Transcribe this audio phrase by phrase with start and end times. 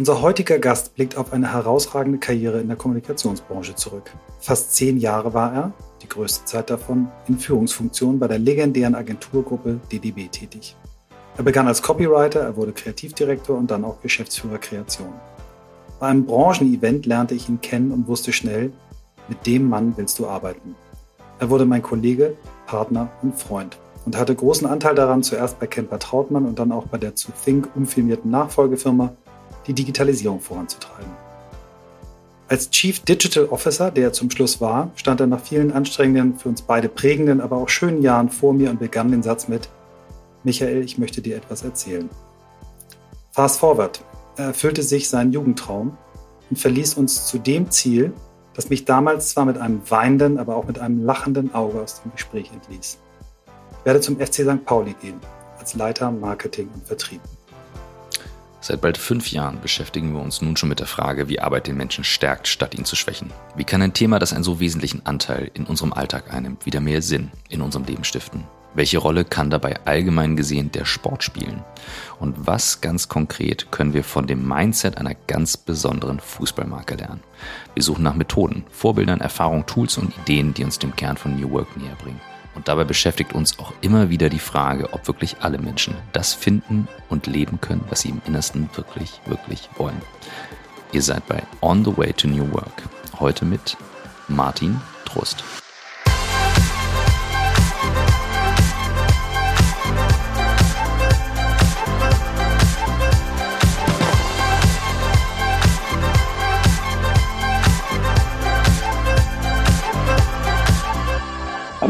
[0.00, 4.10] Unser heutiger Gast blickt auf eine herausragende Karriere in der Kommunikationsbranche zurück.
[4.38, 9.78] Fast zehn Jahre war er, die größte Zeit davon, in Führungsfunktionen bei der legendären Agenturgruppe
[9.92, 10.74] DDB tätig.
[11.36, 15.12] Er begann als Copywriter, er wurde Kreativdirektor und dann auch Geschäftsführer Kreation.
[15.98, 18.72] Bei einem Branchenevent lernte ich ihn kennen und wusste schnell,
[19.28, 20.76] mit dem Mann willst du arbeiten.
[21.40, 23.76] Er wurde mein Kollege, Partner und Freund
[24.06, 27.32] und hatte großen Anteil daran, zuerst bei Kemper Trautmann und dann auch bei der zu
[27.44, 29.12] Think umfirmierten Nachfolgefirma
[29.70, 31.12] die Digitalisierung voranzutreiben.
[32.48, 36.48] Als Chief Digital Officer, der er zum Schluss war, stand er nach vielen anstrengenden, für
[36.48, 39.68] uns beide prägenden, aber auch schönen Jahren vor mir und begann den Satz mit,
[40.42, 42.10] Michael, ich möchte dir etwas erzählen.
[43.30, 44.02] Fast forward,
[44.36, 45.96] er erfüllte sich seinen Jugendtraum
[46.50, 48.12] und verließ uns zu dem Ziel,
[48.54, 52.10] das mich damals zwar mit einem weinenden, aber auch mit einem lachenden Auge aus dem
[52.10, 52.98] Gespräch entließ.
[53.78, 54.64] Ich werde zum FC St.
[54.64, 55.20] Pauli gehen,
[55.60, 57.20] als Leiter Marketing und Vertrieb.
[58.62, 61.78] Seit bald fünf Jahren beschäftigen wir uns nun schon mit der Frage, wie Arbeit den
[61.78, 63.32] Menschen stärkt, statt ihn zu schwächen.
[63.56, 67.00] Wie kann ein Thema, das einen so wesentlichen Anteil in unserem Alltag einnimmt, wieder mehr
[67.00, 68.44] Sinn in unserem Leben stiften?
[68.74, 71.64] Welche Rolle kann dabei allgemein gesehen der Sport spielen?
[72.20, 77.20] Und was ganz konkret können wir von dem Mindset einer ganz besonderen Fußballmarke lernen?
[77.74, 81.50] Wir suchen nach Methoden, Vorbildern, Erfahrungen, Tools und Ideen, die uns dem Kern von New
[81.50, 82.20] Work näher bringen.
[82.60, 86.88] Und dabei beschäftigt uns auch immer wieder die Frage, ob wirklich alle Menschen das finden
[87.08, 90.02] und leben können, was sie im Innersten wirklich, wirklich wollen.
[90.92, 92.82] Ihr seid bei On the Way to New Work.
[93.18, 93.78] Heute mit
[94.28, 95.42] Martin Trost.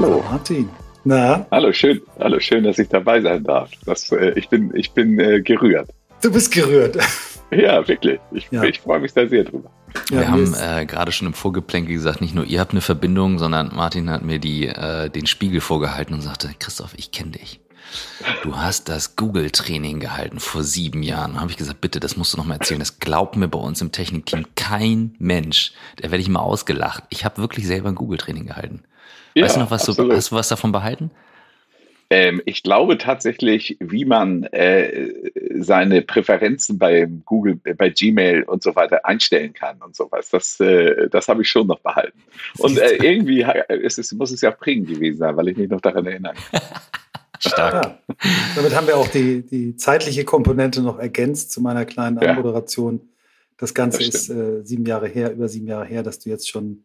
[0.03, 0.25] Hallo.
[0.31, 0.71] Martin.
[1.05, 1.47] Na?
[1.51, 3.71] Hallo, schön, hallo, schön, dass ich dabei sein darf.
[3.85, 5.91] Das, äh, ich bin, ich bin äh, gerührt.
[6.23, 6.97] Du bist gerührt.
[7.53, 8.21] Ja, wirklich.
[8.31, 8.63] Ich, ja.
[8.63, 9.73] ich freue mich da sehr drüber.
[10.09, 13.41] Wir ja, haben äh, gerade schon im Vorgeplänkel gesagt, nicht nur ihr habt eine Verbindung,
[13.41, 17.61] sondern Martin hat mir die, äh, den Spiegel vorgehalten und sagte, Christoph, ich kenne dich.
[18.43, 21.35] Du hast das Google-Training gehalten vor sieben Jahren.
[21.35, 22.81] Da habe ich gesagt, bitte, das musst du noch mal erzählen.
[22.81, 25.73] Das glaubt mir bei uns im Technikteam kein Mensch.
[25.97, 27.05] Da werde ich mal ausgelacht.
[27.11, 28.83] Ich habe wirklich selber ein Google-Training gehalten.
[29.35, 31.11] Ja, weißt du noch, was du, hast du was davon behalten?
[32.13, 35.13] Ähm, ich glaube tatsächlich, wie man äh,
[35.55, 40.29] seine Präferenzen bei Google, bei Gmail und so weiter einstellen kann und sowas.
[40.31, 42.21] Das, äh, das habe ich schon noch behalten.
[42.59, 45.81] Und äh, irgendwie ist es, muss es ja prägend gewesen sein, weil ich mich noch
[45.81, 46.35] daran erinnere.
[47.41, 47.85] Stark.
[47.85, 47.99] Ja.
[48.55, 53.09] Damit haben wir auch die, die zeitliche Komponente noch ergänzt zu meiner kleinen Anmoderation.
[53.57, 56.49] Das Ganze das ist äh, sieben Jahre her, über sieben Jahre her, dass du jetzt
[56.49, 56.85] schon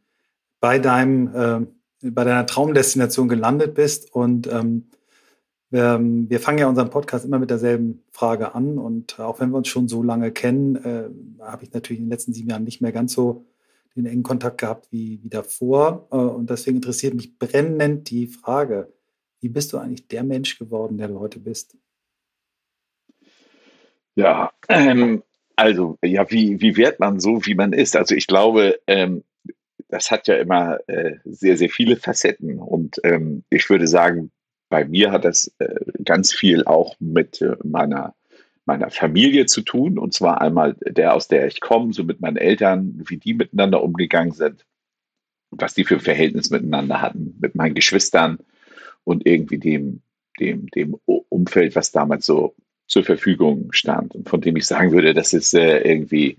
[0.59, 1.65] bei deinem äh,
[2.11, 4.13] bei deiner Traumdestination gelandet bist.
[4.13, 4.87] Und ähm,
[5.69, 8.77] wir, wir, fangen ja unseren Podcast immer mit derselben Frage an.
[8.77, 11.09] Und auch wenn wir uns schon so lange kennen, äh,
[11.41, 13.45] habe ich natürlich in den letzten sieben Jahren nicht mehr ganz so
[13.95, 16.07] den engen Kontakt gehabt wie, wie davor.
[16.11, 18.93] Äh, und deswegen interessiert mich brennend die Frage,
[19.45, 21.77] wie bist du eigentlich der Mensch geworden, der du heute bist?
[24.15, 25.21] Ja, ähm,
[25.55, 27.95] also, ja, wie, wie wird man so, wie man ist?
[27.95, 29.23] Also ich glaube, ähm,
[29.87, 32.57] das hat ja immer äh, sehr, sehr viele Facetten.
[32.57, 34.31] Und ähm, ich würde sagen,
[34.69, 38.15] bei mir hat das äh, ganz viel auch mit äh, meiner,
[38.65, 39.99] meiner Familie zu tun.
[39.99, 43.83] Und zwar einmal der, aus der ich komme, so mit meinen Eltern, wie die miteinander
[43.83, 44.65] umgegangen sind,
[45.51, 48.39] was die für ein Verhältnis miteinander hatten, mit meinen Geschwistern
[49.05, 50.01] und irgendwie dem,
[50.39, 52.55] dem, dem Umfeld, was damals so
[52.87, 56.37] zur Verfügung stand und von dem ich sagen würde, das ist äh, irgendwie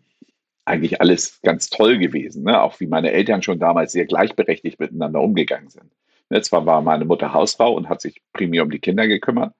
[0.65, 2.45] eigentlich alles ganz toll gewesen.
[2.45, 2.61] Ne?
[2.61, 5.91] Auch wie meine Eltern schon damals sehr gleichberechtigt miteinander umgegangen sind.
[6.29, 6.43] Ne?
[6.43, 9.55] Zwar war meine Mutter Hausfrau und hat sich primär um die Kinder gekümmert,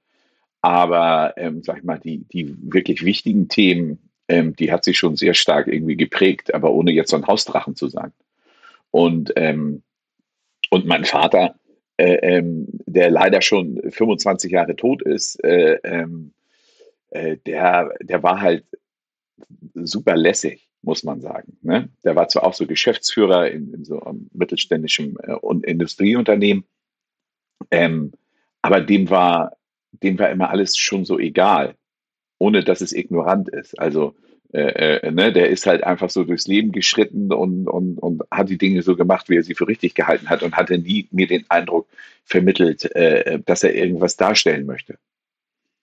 [0.61, 5.17] aber ähm, sag ich mal, die, die wirklich wichtigen Themen, ähm, die hat sich schon
[5.17, 8.13] sehr stark irgendwie geprägt, aber ohne jetzt so ein Hausdrachen zu sein.
[8.91, 9.83] Und, ähm,
[10.71, 11.55] und mein Vater,
[11.97, 16.33] äh, ähm, der leider schon 25 Jahre tot ist, äh, ähm,
[17.11, 18.65] äh, der, der war halt
[19.75, 21.59] super lässig muss man sagen.
[21.63, 21.91] Ne?
[22.05, 26.65] Der war zwar auch so Geschäftsführer in, in so einem mittelständischen äh, Industrieunternehmen,
[27.73, 28.13] ähm,
[28.63, 29.57] aber dem war,
[29.91, 31.75] dem war immer alles schon so egal,
[32.39, 33.79] ohne dass es ignorant ist.
[33.81, 34.15] Also
[34.53, 38.49] äh, äh, ne, der ist halt einfach so durchs Leben geschritten und, und, und hat
[38.49, 41.27] die Dinge so gemacht, wie er sie für richtig gehalten hat und hatte nie mir
[41.27, 41.89] den Eindruck
[42.25, 44.99] vermittelt, äh, dass er irgendwas darstellen möchte,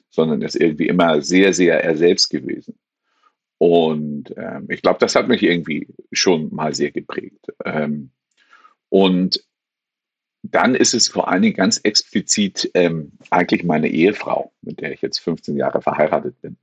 [0.10, 2.75] sondern ist irgendwie immer sehr, sehr er selbst gewesen.
[3.57, 7.48] Und ähm, ich glaube, das hat mich irgendwie schon mal sehr geprägt.
[7.63, 8.12] Ähm,
[8.89, 9.44] und
[10.44, 15.01] dann ist es vor allen Dingen ganz explizit ähm, eigentlich meine Ehefrau, mit der ich
[15.01, 16.57] jetzt 15 Jahre verheiratet bin,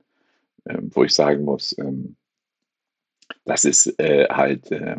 [0.65, 2.15] wo ich sagen muss, ähm,
[3.45, 4.97] das ist äh, halt äh,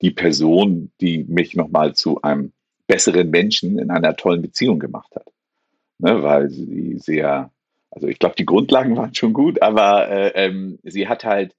[0.00, 2.52] die Person, die mich nochmal zu einem
[2.86, 5.26] besseren Menschen in einer tollen Beziehung gemacht hat.
[5.98, 7.50] Ne, weil sie sehr,
[7.90, 11.54] also ich glaube, die Grundlagen waren schon gut, aber äh, ähm, sie hat halt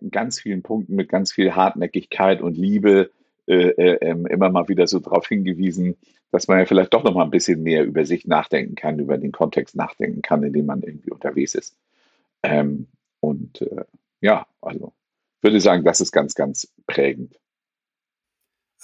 [0.00, 3.10] in ganz vielen Punkten mit ganz viel Hartnäckigkeit und Liebe
[3.46, 5.96] äh, äh, ähm, immer mal wieder so darauf hingewiesen,
[6.30, 9.18] dass man ja vielleicht doch noch mal ein bisschen mehr über sich nachdenken kann, über
[9.18, 11.76] den Kontext nachdenken kann, in dem man irgendwie unterwegs ist.
[12.42, 12.88] Ähm,
[13.20, 13.84] und äh,
[14.20, 14.92] ja, also
[15.42, 17.38] würde sagen, das ist ganz, ganz prägend.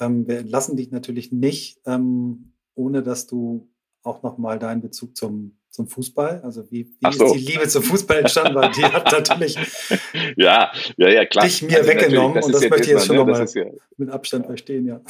[0.01, 3.69] Ähm, wir lassen dich natürlich nicht, ähm, ohne dass du
[4.03, 7.27] auch nochmal deinen Bezug zum, zum Fußball, also wie, wie so.
[7.27, 9.57] ist die Liebe zum Fußball entstanden, weil die hat natürlich
[10.37, 11.45] ja, ja, ja, klar.
[11.45, 13.65] dich mir also weggenommen das und das möchte ich jetzt schon ne, nochmal ja,
[13.97, 15.01] mit Abstand verstehen, ja.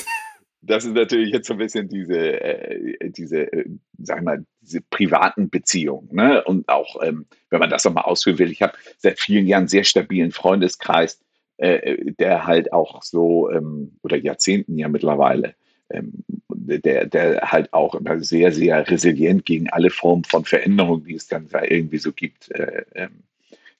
[0.60, 3.64] Das ist natürlich jetzt so ein bisschen diese, äh, diese, äh,
[3.98, 6.42] sag mal, diese privaten Beziehungen, ne?
[6.44, 9.68] Und auch, ähm, wenn man das nochmal ausführen will, ich habe seit vielen Jahren einen
[9.68, 11.20] sehr stabilen Freundeskreis,
[11.58, 15.54] äh, der halt auch so, ähm, oder Jahrzehnten ja mittlerweile,
[15.90, 21.14] ähm, der, der halt auch immer sehr, sehr resilient gegen alle Formen von Veränderungen, die
[21.14, 23.22] es dann da irgendwie so gibt, äh, ähm,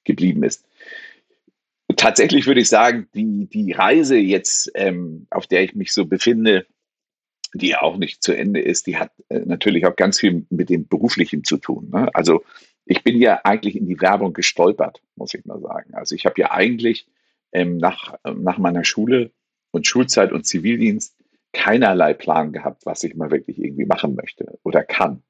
[0.05, 0.65] geblieben ist.
[1.99, 6.65] Tatsächlich würde ich sagen, die, die Reise jetzt, ähm, auf der ich mich so befinde,
[7.55, 10.87] die auch nicht zu Ende ist, die hat äh, natürlich auch ganz viel mit dem
[10.87, 11.91] Beruflichen zu tun.
[11.93, 12.09] Ne?
[12.15, 12.45] Also
[12.85, 15.93] ich bin ja eigentlich in die Werbung gestolpert, muss ich mal sagen.
[15.95, 17.09] Also ich habe ja eigentlich
[17.51, 19.33] ähm, nach, nach meiner Schule
[19.73, 21.17] und Schulzeit und Zivildienst
[21.53, 25.25] keinerlei Plan gehabt, was ich mal wirklich irgendwie machen möchte oder kann.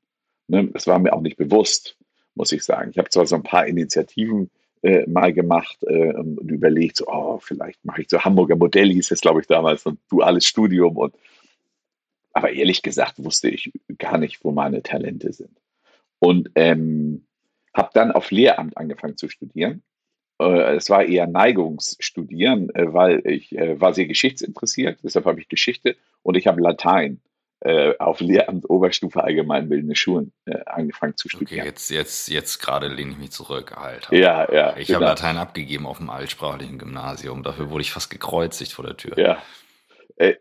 [0.48, 0.68] Ne?
[0.68, 1.96] Das war mir auch nicht bewusst,
[2.34, 2.90] muss ich sagen.
[2.90, 4.50] Ich habe zwar so ein paar Initiativen
[4.82, 9.10] äh, mal gemacht äh, und überlegt, so, oh, vielleicht mache ich so Hamburger Modell, hieß
[9.10, 10.96] es, glaube ich, damals, ein duales Studium.
[10.96, 11.14] Und,
[12.32, 15.56] aber ehrlich gesagt wusste ich gar nicht, wo meine Talente sind.
[16.18, 17.26] Und ähm,
[17.74, 19.82] habe dann auf Lehramt angefangen zu studieren
[20.40, 25.48] äh, es war eher Neigungsstudieren, äh, weil ich äh, war sehr geschichtsinteressiert, deshalb habe ich
[25.48, 27.20] Geschichte und ich habe Latein
[27.98, 30.32] auf Lehramt Oberstufe allgemeinbildende Schulen
[30.66, 31.60] angefangen zu studieren.
[31.60, 34.14] Okay, jetzt, jetzt, jetzt gerade lehne ich mich zurück, Alter.
[34.14, 34.76] Ja, ja.
[34.76, 35.00] Ich genau.
[35.00, 37.42] habe Latein abgegeben auf dem altsprachlichen Gymnasium.
[37.42, 39.18] Dafür wurde ich fast gekreuzigt vor der Tür.
[39.18, 39.42] Ja.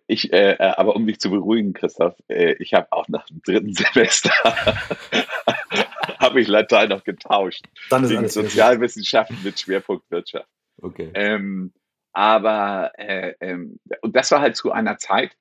[0.07, 3.73] Ich, äh, aber um dich zu beruhigen, Christoph, äh, ich habe auch nach dem dritten
[3.75, 4.31] Semester
[6.19, 7.63] habe ich Latein noch getauscht.
[7.89, 10.49] Dann ist alles Sozialwissenschaften mit Schwerpunkt Wirtschaft.
[10.81, 11.11] Okay.
[11.13, 11.73] Ähm,
[12.13, 15.35] aber äh, ähm, und das war halt zu einer Zeit,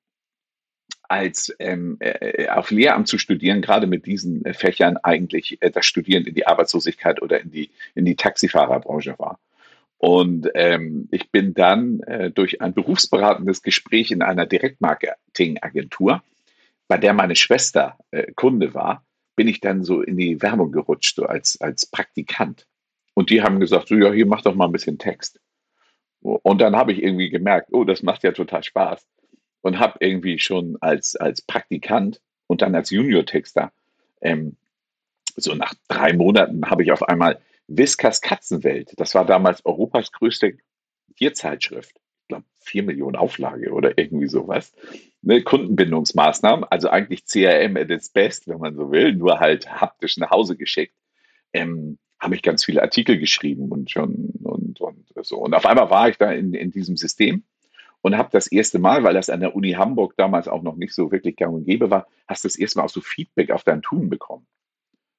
[1.08, 5.86] als ähm, äh, auf Lehramt zu studieren, gerade mit diesen äh, Fächern eigentlich äh, das
[5.86, 9.38] Studieren in die Arbeitslosigkeit oder in die in die Taxifahrerbranche war.
[9.98, 16.22] Und ähm, ich bin dann äh, durch ein berufsberatendes Gespräch in einer Direktmarketingagentur,
[16.88, 19.04] bei der meine Schwester äh, Kunde war,
[19.36, 22.66] bin ich dann so in die Werbung gerutscht, so als, als Praktikant.
[23.14, 25.40] Und die haben gesagt, so, ja, hier mach doch mal ein bisschen Text.
[26.20, 29.06] Und dann habe ich irgendwie gemerkt, oh, das macht ja total Spaß.
[29.62, 33.72] Und habe irgendwie schon als, als Praktikant und dann als Junior-Texter,
[34.20, 34.56] ähm,
[35.36, 40.56] so nach drei Monaten habe ich auf einmal Whiskas Katzenwelt, das war damals Europas größte
[41.16, 44.72] Tierzeitschrift, ich glaube, vier Millionen Auflage oder irgendwie sowas.
[45.22, 50.16] Ne, Kundenbindungsmaßnahmen, also eigentlich CRM at its best, wenn man so will, nur halt haptisch
[50.16, 50.94] nach Hause geschickt.
[51.52, 55.38] Ähm, habe ich ganz viele Artikel geschrieben und schon und, und so.
[55.38, 57.44] Und auf einmal war ich da in, in diesem System
[58.06, 60.94] und habe das erste Mal, weil das an der Uni Hamburg damals auch noch nicht
[60.94, 63.64] so wirklich gang und gäbe war, hast du das erste Mal auch so Feedback auf
[63.64, 64.46] dein Tun bekommen.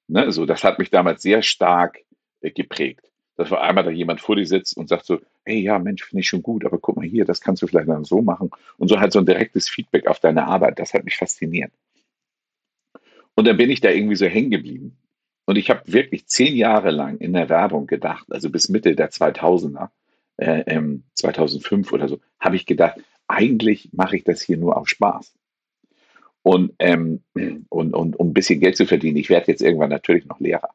[0.06, 0.22] Ne?
[0.22, 1.98] Also das hat mich damals sehr stark
[2.40, 3.04] äh, geprägt
[3.36, 6.22] dass auf einmal da jemand vor dir sitzt und sagt so, hey, ja, Mensch, finde
[6.22, 8.50] ich schon gut, aber guck mal hier, das kannst du vielleicht dann so machen.
[8.78, 11.70] Und so halt so ein direktes Feedback auf deine Arbeit, das hat mich fasziniert.
[13.36, 14.98] Und dann bin ich da irgendwie so hängen geblieben.
[15.46, 19.12] Und ich habe wirklich zehn Jahre lang in der Werbung gedacht, also bis Mitte der
[19.12, 19.90] 2000er,
[20.38, 24.88] äh, ähm, 2005 oder so, habe ich gedacht, eigentlich mache ich das hier nur auf
[24.88, 25.34] Spaß.
[26.42, 27.22] Und, ähm,
[27.68, 29.18] und, und um ein bisschen Geld zu verdienen.
[29.18, 30.70] Ich werde jetzt irgendwann natürlich noch Lehrer.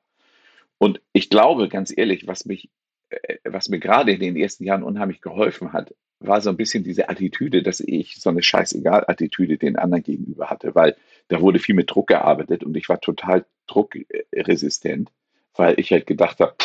[0.78, 2.70] Und ich glaube, ganz ehrlich, was mich,
[3.10, 6.84] äh, was mir gerade in den ersten Jahren unheimlich geholfen hat, war so ein bisschen
[6.84, 10.96] diese Attitüde, dass ich so eine Scheißegal-Attitüde den anderen gegenüber hatte, weil
[11.28, 15.12] da wurde viel mit Druck gearbeitet und ich war total druckresistent,
[15.56, 16.56] weil ich halt gedacht habe,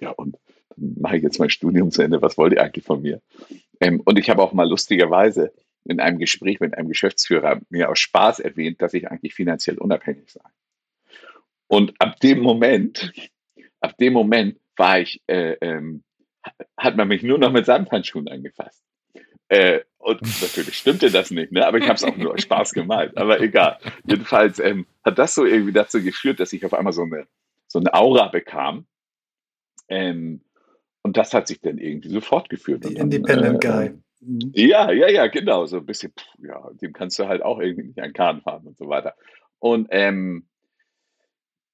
[0.00, 0.36] ja und
[0.76, 3.20] mache ich jetzt mein Studium zu Ende, was wollt ihr eigentlich von mir?
[3.80, 5.52] Ähm, und ich habe auch mal lustigerweise
[5.84, 10.30] in einem Gespräch mit einem Geschäftsführer mir aus Spaß erwähnt, dass ich eigentlich finanziell unabhängig
[10.30, 10.40] sei.
[11.68, 13.12] Und ab dem Moment
[13.80, 16.02] ab dem Moment war ich, äh, ähm,
[16.76, 18.82] hat man mich nur noch mit Samthandschuhen angefasst.
[19.48, 21.66] Äh, und natürlich stimmte das nicht, ne?
[21.66, 23.16] aber ich habe es auch nur aus Spaß gemalt.
[23.16, 23.78] Aber egal.
[24.04, 27.26] Jedenfalls ähm, hat das so irgendwie dazu geführt, dass ich auf einmal so eine,
[27.66, 28.86] so eine Aura bekam.
[29.88, 30.42] Ähm,
[31.06, 32.84] und das hat sich dann irgendwie so fortgeführt.
[32.84, 33.90] Die Independent äh, Guy.
[34.20, 34.50] Mhm.
[34.54, 35.64] Ja, ja, ja, genau.
[35.66, 38.66] So ein bisschen, pff, ja, dem kannst du halt auch irgendwie nicht an Kahn fahren
[38.66, 39.14] und so weiter.
[39.60, 40.46] Und ähm,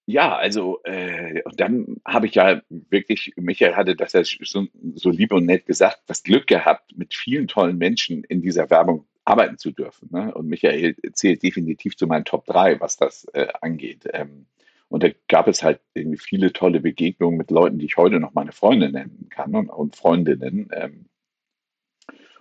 [0.04, 5.08] ja, also äh, und dann habe ich ja wirklich, Michael hatte das ja so, so
[5.08, 9.56] lieb und nett gesagt, das Glück gehabt, mit vielen tollen Menschen in dieser Werbung arbeiten
[9.56, 10.10] zu dürfen.
[10.12, 10.34] Ne?
[10.34, 14.06] Und Michael zählt definitiv zu meinen Top 3, was das äh, angeht.
[14.12, 14.44] Ähm,
[14.92, 18.34] und da gab es halt irgendwie viele tolle Begegnungen mit Leuten, die ich heute noch
[18.34, 20.68] meine Freunde nennen kann und, und Freundinnen.
[20.70, 21.06] Ähm,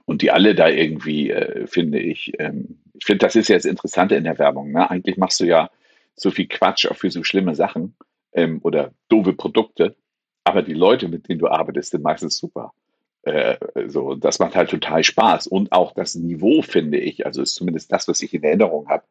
[0.03, 3.63] und die alle da irgendwie, äh, finde ich, ähm, ich finde, das ist ja das
[3.63, 4.74] Interessante in der Werbung.
[4.74, 4.89] Ne?
[4.91, 5.70] Eigentlich machst du ja
[6.15, 7.96] so viel Quatsch auch für so schlimme Sachen
[8.34, 9.96] ähm, oder doofe Produkte,
[10.43, 12.74] aber die Leute, mit denen du arbeitest, sind meistens super.
[13.22, 13.55] Äh,
[13.88, 15.48] so, das macht halt total Spaß.
[15.48, 19.05] Und auch das Niveau, finde ich, also ist zumindest das, was ich in Erinnerung habe,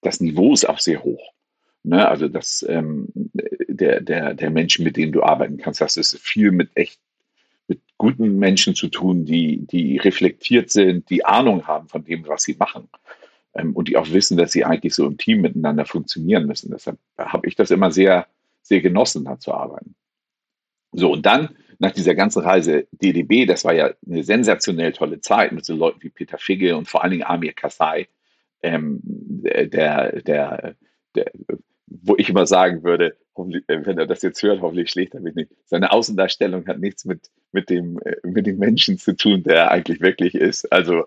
[0.00, 1.32] das Niveau ist auch sehr hoch.
[1.84, 2.08] Ne?
[2.08, 6.50] Also das, ähm, der, der, der Menschen, mit denen du arbeiten kannst, das ist viel
[6.52, 7.00] mit echt
[7.68, 12.42] mit guten Menschen zu tun, die, die reflektiert sind, die Ahnung haben von dem, was
[12.42, 12.88] sie machen.
[13.54, 16.70] Ähm, und die auch wissen, dass sie eigentlich so im Team miteinander funktionieren müssen.
[16.70, 18.26] Deshalb habe ich das immer sehr,
[18.62, 19.94] sehr genossen, da zu arbeiten.
[20.92, 25.52] So, und dann nach dieser ganzen Reise DDB, das war ja eine sensationell tolle Zeit
[25.52, 28.08] mit so Leuten wie Peter Figge und vor allen Dingen Amir Kassai,
[28.62, 30.74] ähm, der, der,
[31.14, 31.24] der,
[32.02, 35.34] wo ich immer sagen würde, äh, wenn er das jetzt hört, hoffentlich schlägt er mich
[35.34, 35.50] nicht.
[35.66, 39.70] Seine Außendarstellung hat nichts mit, mit, dem, äh, mit dem Menschen zu tun, der er
[39.70, 40.70] eigentlich wirklich ist.
[40.72, 41.04] Also,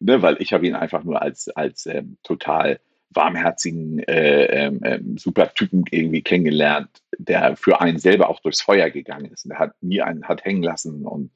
[0.00, 2.80] ne, weil ich habe ihn einfach nur als, als ähm, total
[3.10, 8.90] warmherzigen, äh, ähm, ähm, super Typen irgendwie kennengelernt, der für einen selber auch durchs Feuer
[8.90, 9.44] gegangen ist.
[9.44, 11.30] Und der hat nie einen hat hängen lassen und,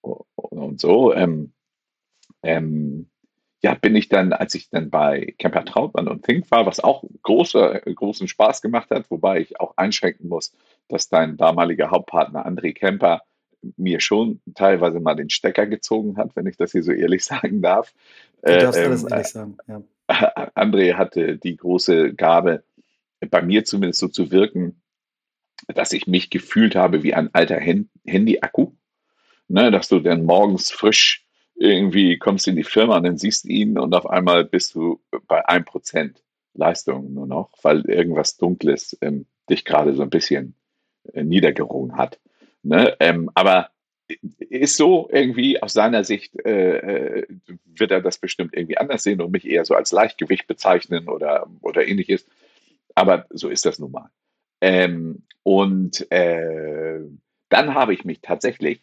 [0.00, 1.14] und, und so.
[1.14, 1.52] Ähm,
[2.42, 3.08] ähm,
[3.60, 7.04] ja, bin ich dann, als ich dann bei Camper Trautmann und Think war, was auch
[7.22, 10.54] große, großen Spaß gemacht hat, wobei ich auch einschränken muss,
[10.88, 13.22] dass dein damaliger Hauptpartner André Kemper
[13.76, 17.60] mir schon teilweise mal den Stecker gezogen hat, wenn ich das hier so ehrlich sagen
[17.60, 17.92] darf.
[18.42, 19.82] Du darfst äh, alles ähm, ehrlich sagen, ja.
[20.54, 22.62] André hatte die große Gabe,
[23.30, 24.80] bei mir zumindest so zu wirken,
[25.66, 28.72] dass ich mich gefühlt habe wie ein alter Handy-Akku.
[29.50, 31.26] Ne, dass du dann morgens frisch
[31.58, 35.00] irgendwie kommst in die Firma und dann siehst du ihn und auf einmal bist du
[35.26, 36.14] bei 1%
[36.54, 40.54] Leistung nur noch, weil irgendwas Dunkles ähm, dich gerade so ein bisschen
[41.12, 42.18] äh, niedergerungen hat.
[42.62, 42.96] Ne?
[43.00, 43.70] Ähm, aber
[44.38, 47.26] ist so irgendwie aus seiner Sicht, äh, äh,
[47.66, 51.46] wird er das bestimmt irgendwie anders sehen und mich eher so als Leichtgewicht bezeichnen oder,
[51.60, 52.26] oder ähnliches.
[52.94, 54.10] Aber so ist das nun mal.
[54.60, 57.00] Ähm, und äh,
[57.48, 58.80] dann habe ich mich tatsächlich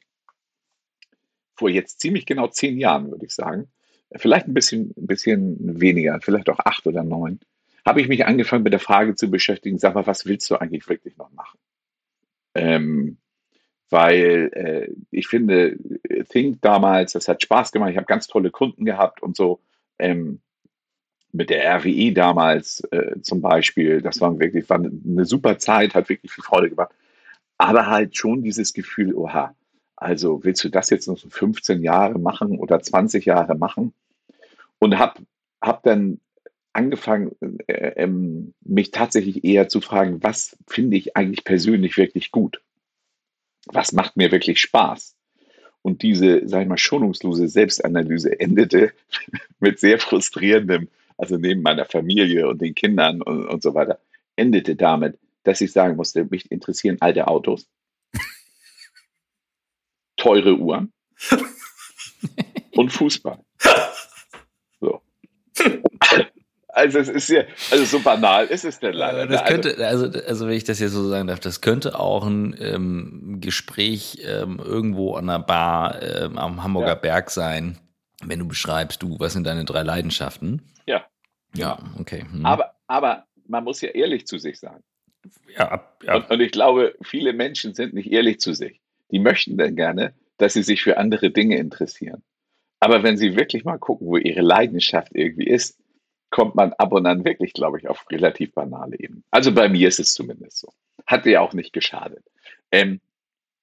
[1.55, 3.67] vor jetzt ziemlich genau zehn Jahren, würde ich sagen,
[4.15, 7.39] vielleicht ein bisschen, ein bisschen weniger, vielleicht auch acht oder neun,
[7.85, 10.87] habe ich mich angefangen mit der Frage zu beschäftigen, sag mal, was willst du eigentlich
[10.89, 11.59] wirklich noch machen?
[12.55, 13.17] Ähm,
[13.89, 15.77] weil äh, ich finde,
[16.29, 19.59] Think damals, das hat Spaß gemacht, ich habe ganz tolle Kunden gehabt und so.
[19.99, 20.41] Ähm,
[21.31, 26.09] mit der RWE damals äh, zum Beispiel, das war wirklich war eine super Zeit, hat
[26.09, 26.93] wirklich viel Freude gemacht.
[27.57, 29.53] Aber halt schon dieses Gefühl, oha,
[29.95, 33.93] also willst du das jetzt noch so 15 Jahre machen oder 20 Jahre machen?
[34.79, 35.21] Und habe
[35.61, 36.19] hab dann
[36.73, 37.31] angefangen,
[37.67, 42.61] äh, ähm, mich tatsächlich eher zu fragen, was finde ich eigentlich persönlich wirklich gut?
[43.67, 45.15] Was macht mir wirklich Spaß?
[45.81, 48.91] Und diese, sag ich mal, schonungslose Selbstanalyse endete
[49.59, 53.99] mit sehr frustrierendem, also neben meiner Familie und den Kindern und, und so weiter,
[54.35, 57.67] endete damit, dass ich sagen musste, mich interessieren alte Autos
[60.25, 60.91] teure Uhren
[62.71, 63.39] und Fußball.
[64.81, 65.01] So.
[66.67, 69.27] Also es ist ja, also so banal ist es denn leider.
[69.27, 72.55] Das könnte, also, also wenn ich das jetzt so sagen darf, das könnte auch ein
[72.59, 76.95] ähm, Gespräch ähm, irgendwo an einer Bar ähm, am Hamburger ja.
[76.95, 77.77] Berg sein,
[78.23, 80.63] wenn du beschreibst, du, was sind deine drei Leidenschaften?
[80.87, 81.05] Ja.
[81.55, 82.25] Ja, okay.
[82.29, 82.45] Hm.
[82.45, 84.83] Aber, aber man muss ja ehrlich zu sich sein.
[85.57, 86.15] Ja, ja.
[86.15, 88.81] Und, und ich glaube, viele Menschen sind nicht ehrlich zu sich
[89.11, 92.23] die möchten dann gerne, dass sie sich für andere Dinge interessieren.
[92.79, 95.79] Aber wenn sie wirklich mal gucken, wo ihre Leidenschaft irgendwie ist,
[96.29, 99.23] kommt man ab und an wirklich, glaube ich, auf relativ banale Ebenen.
[99.31, 100.73] Also bei mir ist es zumindest so.
[101.05, 102.23] Hat ja auch nicht geschadet.
[102.71, 102.99] Ähm,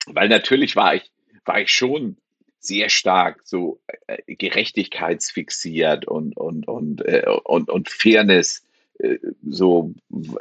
[0.07, 1.11] weil natürlich war ich,
[1.45, 2.17] war ich schon
[2.59, 8.65] sehr stark so äh, gerechtigkeitsfixiert und, und, und, äh, und, und Fairness.
[8.99, 9.93] Äh, so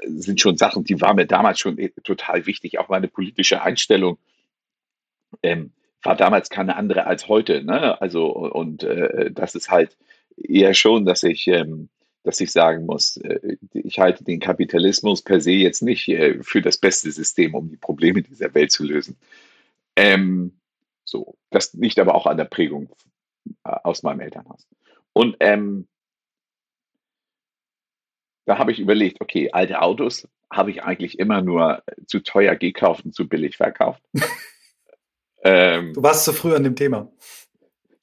[0.05, 2.79] sind schon Sachen, die waren mir damals schon äh, total wichtig.
[2.79, 4.17] Auch meine politische Einstellung
[5.43, 5.71] ähm,
[6.03, 7.63] war damals keine andere als heute.
[7.63, 8.00] Ne?
[8.01, 9.97] Also und äh, das ist halt
[10.38, 11.89] eher schon, dass ich, ähm,
[12.23, 16.61] dass ich sagen muss, äh, ich halte den Kapitalismus per se jetzt nicht äh, für
[16.61, 19.17] das beste System, um die Probleme dieser Welt zu lösen.
[19.95, 20.53] Ähm,
[21.03, 22.89] so, das liegt aber auch an der Prägung
[23.63, 24.67] äh, aus meinem Elternhaus.
[25.13, 25.88] Und ähm,
[28.45, 33.05] da habe ich überlegt, okay, alte Autos habe ich eigentlich immer nur zu teuer gekauft
[33.05, 34.01] und zu billig verkauft.
[35.43, 37.12] ähm, du warst zu früh an dem Thema.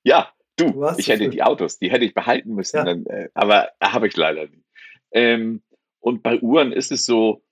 [0.02, 1.30] Ja, du, du ich hätte früh.
[1.30, 2.84] die Autos, die hätte ich behalten müssen, ja.
[2.84, 4.64] dann, äh, aber habe ich leider nicht.
[5.12, 5.62] Ähm,
[6.00, 7.42] und bei Uhren ist es so,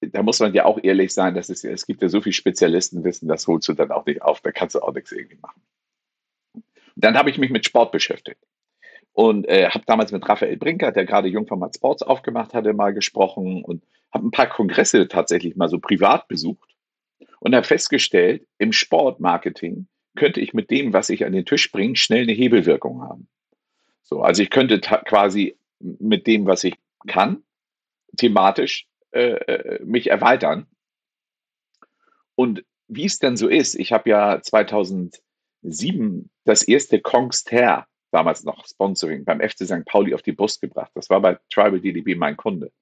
[0.00, 3.28] da muss man ja auch ehrlich sein, dass es, es gibt ja so viel Spezialistenwissen,
[3.28, 5.60] das holst du dann auch nicht auf, da kannst du auch nichts irgendwie machen.
[6.96, 8.40] Dann habe ich mich mit Sport beschäftigt
[9.12, 13.64] und äh, habe damals mit Raphael Brinker, der gerade Jungformat Sports aufgemacht hatte, mal gesprochen
[13.64, 16.76] und habe ein paar Kongresse tatsächlich mal so privat besucht
[17.40, 21.96] und habe festgestellt, im Sportmarketing könnte ich mit dem, was ich an den Tisch bringe,
[21.96, 23.28] schnell eine Hebelwirkung haben.
[24.02, 26.74] So, also ich könnte quasi mit dem, was ich
[27.06, 27.42] kann,
[28.16, 30.66] thematisch äh, äh, mich erweitern.
[32.34, 38.66] Und wie es denn so ist, ich habe ja 2007 das erste Kongster, damals noch
[38.66, 39.84] Sponsoring, beim FC St.
[39.84, 40.90] Pauli auf die Brust gebracht.
[40.94, 42.72] Das war bei Tribal DDB mein Kunde.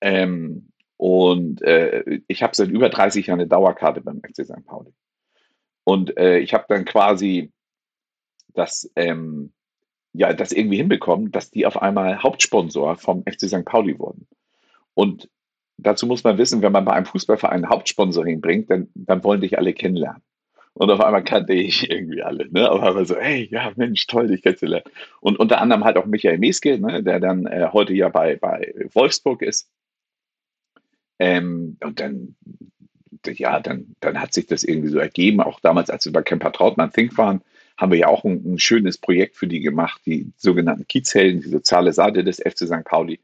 [0.00, 0.71] Ähm,
[1.02, 4.64] und äh, ich habe seit über 30 Jahren eine Dauerkarte beim FC St.
[4.64, 4.92] Pauli.
[5.82, 7.50] Und äh, ich habe dann quasi
[8.54, 9.52] das, ähm,
[10.12, 13.64] ja, das irgendwie hinbekommen, dass die auf einmal Hauptsponsor vom FC St.
[13.64, 14.28] Pauli wurden.
[14.94, 15.28] Und
[15.76, 19.58] dazu muss man wissen, wenn man bei einem Fußballverein Hauptsponsoring bringt, dann, dann wollen dich
[19.58, 20.22] alle kennenlernen.
[20.74, 22.48] Und auf einmal kannte ich irgendwie alle.
[22.48, 22.70] Ne?
[22.70, 24.86] Aber einmal so, hey, ja, Mensch, toll, dich kennenzulernen.
[25.20, 27.02] Und unter anderem halt auch Michael Meske, ne?
[27.02, 29.68] der dann äh, heute ja bei, bei Wolfsburg ist.
[31.22, 32.34] Ähm, und dann,
[33.24, 35.40] ja, dann, dann hat sich das irgendwie so ergeben.
[35.40, 37.42] Auch damals, als wir bei Camper Trautmann Think waren,
[37.76, 41.48] haben wir ja auch ein, ein, schönes Projekt für die gemacht, die sogenannten Kiezhelden, die
[41.48, 42.84] soziale Seite des FC St.
[42.84, 43.20] Pauli.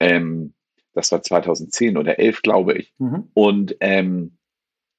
[0.00, 0.54] Ähm,
[0.94, 2.94] das war 2010 oder 11, glaube ich.
[2.96, 3.28] Mhm.
[3.34, 4.38] Und ähm,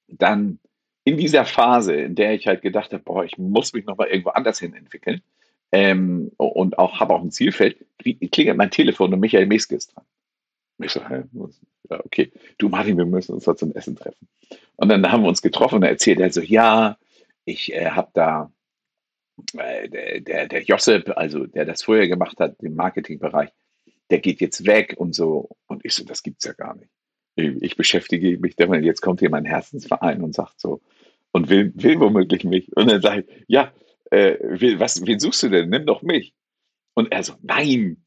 [0.08, 0.60] dann
[1.06, 4.30] in dieser Phase, in der ich halt gedacht habe, boah, ich muss mich nochmal irgendwo
[4.30, 5.24] anders hin entwickeln
[5.72, 10.06] ähm, und auch habe auch ein Zielfeld, klingelt mein Telefon und Michael Meske ist dran.
[10.82, 14.28] Ich so, ja, okay, du Martin, wir müssen uns da zum Essen treffen.
[14.78, 16.98] Und dann haben wir uns getroffen und er erzählt er so, ja,
[17.46, 18.52] ich äh, habe da
[19.58, 23.50] äh, der, der, Josep, also der das vorher gemacht hat, im Marketingbereich,
[24.10, 25.50] der geht jetzt weg und so.
[25.68, 26.92] Und ich so, das gibt's ja gar nicht.
[27.36, 30.82] Ich beschäftige mich damit, jetzt kommt hier mein Herzensverein und sagt so,
[31.32, 32.76] und will, will womöglich mich.
[32.76, 33.72] Und dann sage ich, ja,
[34.12, 34.36] äh,
[34.80, 35.70] was, wen suchst du denn?
[35.70, 36.34] Nimm doch mich.
[36.96, 38.04] Und er so, nein,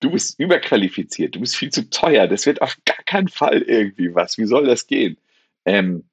[0.00, 4.14] du bist überqualifiziert, du bist viel zu teuer, das wird auf gar keinen Fall irgendwie
[4.14, 4.38] was.
[4.38, 5.18] Wie soll das gehen?
[5.64, 6.04] Ähm,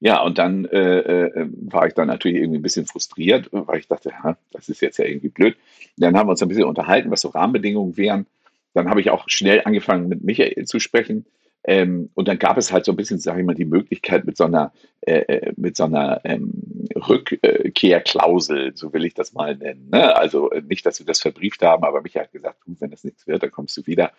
[0.00, 3.86] ja, und dann äh, äh, war ich dann natürlich irgendwie ein bisschen frustriert, weil ich
[3.88, 5.56] dachte, ja, das ist jetzt ja irgendwie blöd.
[5.98, 8.26] Dann haben wir uns ein bisschen unterhalten, was so Rahmenbedingungen wären.
[8.72, 11.26] Dann habe ich auch schnell angefangen, mit Michael zu sprechen.
[11.64, 14.36] Ähm, und dann gab es halt so ein bisschen, sage ich mal, die Möglichkeit mit
[14.36, 19.90] so einer, äh, äh, mit so einer ähm, Rückkehrklausel, so will ich das mal nennen.
[19.90, 20.16] Ne?
[20.16, 23.04] Also äh, nicht, dass wir das verbrieft haben, aber Michael hat gesagt, du, wenn das
[23.04, 24.12] nichts wird, dann kommst du wieder.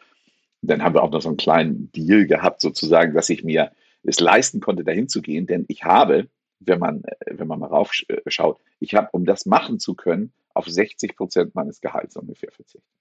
[0.61, 3.71] Und dann haben wir auch noch so einen kleinen Deal gehabt, sozusagen, dass ich mir
[4.03, 5.47] es leisten konnte, dahin zu gehen.
[5.47, 6.27] Denn ich habe,
[6.59, 11.15] wenn man, wenn man mal raufschaut, ich habe, um das machen zu können, auf 60
[11.15, 13.00] Prozent meines Gehalts ungefähr verzichtet.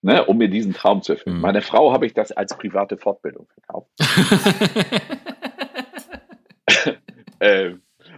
[0.00, 1.36] Ne, um mir diesen Traum zu erfüllen.
[1.36, 1.42] Mhm.
[1.42, 3.90] Meine Frau habe ich das als private Fortbildung verkauft.
[7.40, 7.72] äh,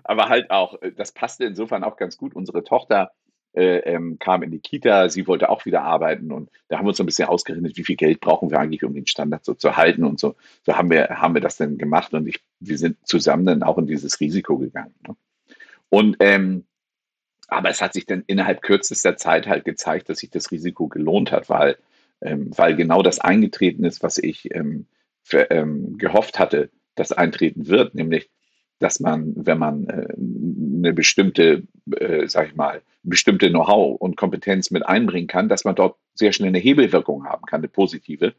[0.05, 2.35] aber halt auch, das passte insofern auch ganz gut.
[2.35, 3.13] Unsere Tochter
[3.55, 6.91] äh, ähm, kam in die Kita, sie wollte auch wieder arbeiten und da haben wir
[6.91, 9.55] uns so ein bisschen ausgerechnet, wie viel Geld brauchen wir eigentlich, um den Standard so
[9.55, 10.37] zu halten und so.
[10.65, 13.79] So haben wir, haben wir das dann gemacht und ich, wir sind zusammen dann auch
[13.79, 14.95] in dieses Risiko gegangen.
[15.07, 15.17] Ne?
[15.89, 16.65] Und ähm,
[17.51, 21.33] aber es hat sich dann innerhalb kürzester Zeit halt gezeigt, dass sich das Risiko gelohnt
[21.33, 21.77] hat, weil,
[22.21, 24.87] ähm, weil genau das eingetreten ist, was ich ähm,
[25.23, 28.31] für, ähm, gehofft hatte, dass eintreten wird, nämlich
[28.79, 31.65] dass man, wenn man äh, eine bestimmte,
[31.97, 36.33] äh, sag ich mal, bestimmte Know-how und Kompetenz mit einbringen kann, dass man dort sehr
[36.33, 38.35] schnell eine Hebelwirkung haben kann, eine positive.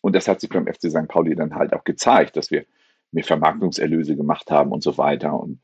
[0.00, 1.08] Und das hat sich beim FC St.
[1.08, 2.64] Pauli dann halt auch gezeigt, dass wir
[3.10, 5.38] mehr Vermarktungserlöse gemacht haben und so weiter.
[5.38, 5.60] Und,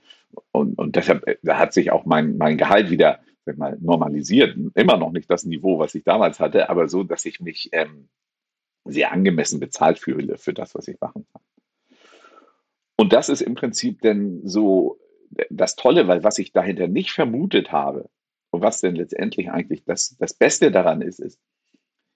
[0.52, 3.20] und, und deshalb äh, hat sich auch mein, mein Gehalt wieder
[3.56, 4.56] mal, normalisiert.
[4.74, 8.08] Immer noch nicht das Niveau, was ich damals hatte, aber so, dass ich mich ähm,
[8.84, 11.42] sehr angemessen bezahlt fühle für das, was ich machen kann.
[12.96, 14.98] Und das ist im Prinzip denn so
[15.50, 18.08] das Tolle, weil was ich dahinter nicht vermutet habe
[18.50, 21.38] und was denn letztendlich eigentlich das, das Beste daran ist, ist,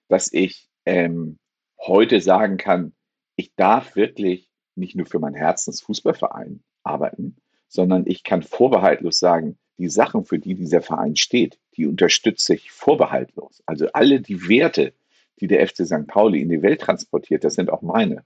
[0.09, 1.39] dass ich ähm,
[1.79, 2.93] heute sagen kann,
[3.35, 7.37] ich darf wirklich nicht nur für meinen Herzensfußballverein arbeiten,
[7.73, 12.71] sondern ich kann vorbehaltlos sagen, die Sachen, für die dieser Verein steht, die unterstütze ich
[12.71, 13.63] vorbehaltlos.
[13.65, 14.93] Also alle die Werte,
[15.39, 16.05] die der FC St.
[16.05, 18.23] Pauli in die Welt transportiert, das sind auch meine.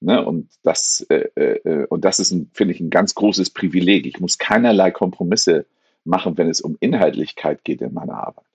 [0.00, 0.26] Ne?
[0.26, 4.04] Und das, äh, äh, und das ist, finde ich, ein ganz großes Privileg.
[4.04, 5.66] Ich muss keinerlei Kompromisse
[6.02, 8.46] machen, wenn es um Inhaltlichkeit geht in meiner Arbeit.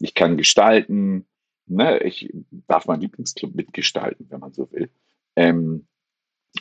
[0.00, 1.24] Ich kann gestalten,
[1.66, 2.02] ne?
[2.02, 2.32] ich
[2.66, 4.90] darf meinen Lieblingsclub mitgestalten, wenn man so will.
[5.36, 5.86] Ähm,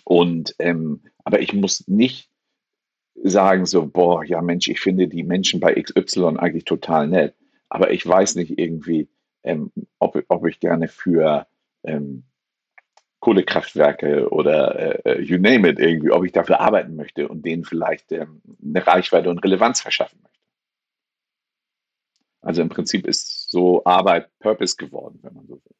[0.04, 2.30] und ähm, aber ich muss nicht
[3.23, 7.36] sagen so, boah, ja Mensch, ich finde die Menschen bei XY eigentlich total nett,
[7.69, 9.08] aber ich weiß nicht irgendwie,
[9.43, 11.47] ähm, ob, ob ich gerne für
[11.84, 12.23] ähm,
[13.19, 18.12] Kohlekraftwerke oder äh, you name it irgendwie, ob ich dafür arbeiten möchte und denen vielleicht
[18.12, 20.39] ähm, eine Reichweite und Relevanz verschaffen möchte.
[22.41, 25.75] Also im Prinzip ist so Arbeit Purpose geworden, wenn man so will.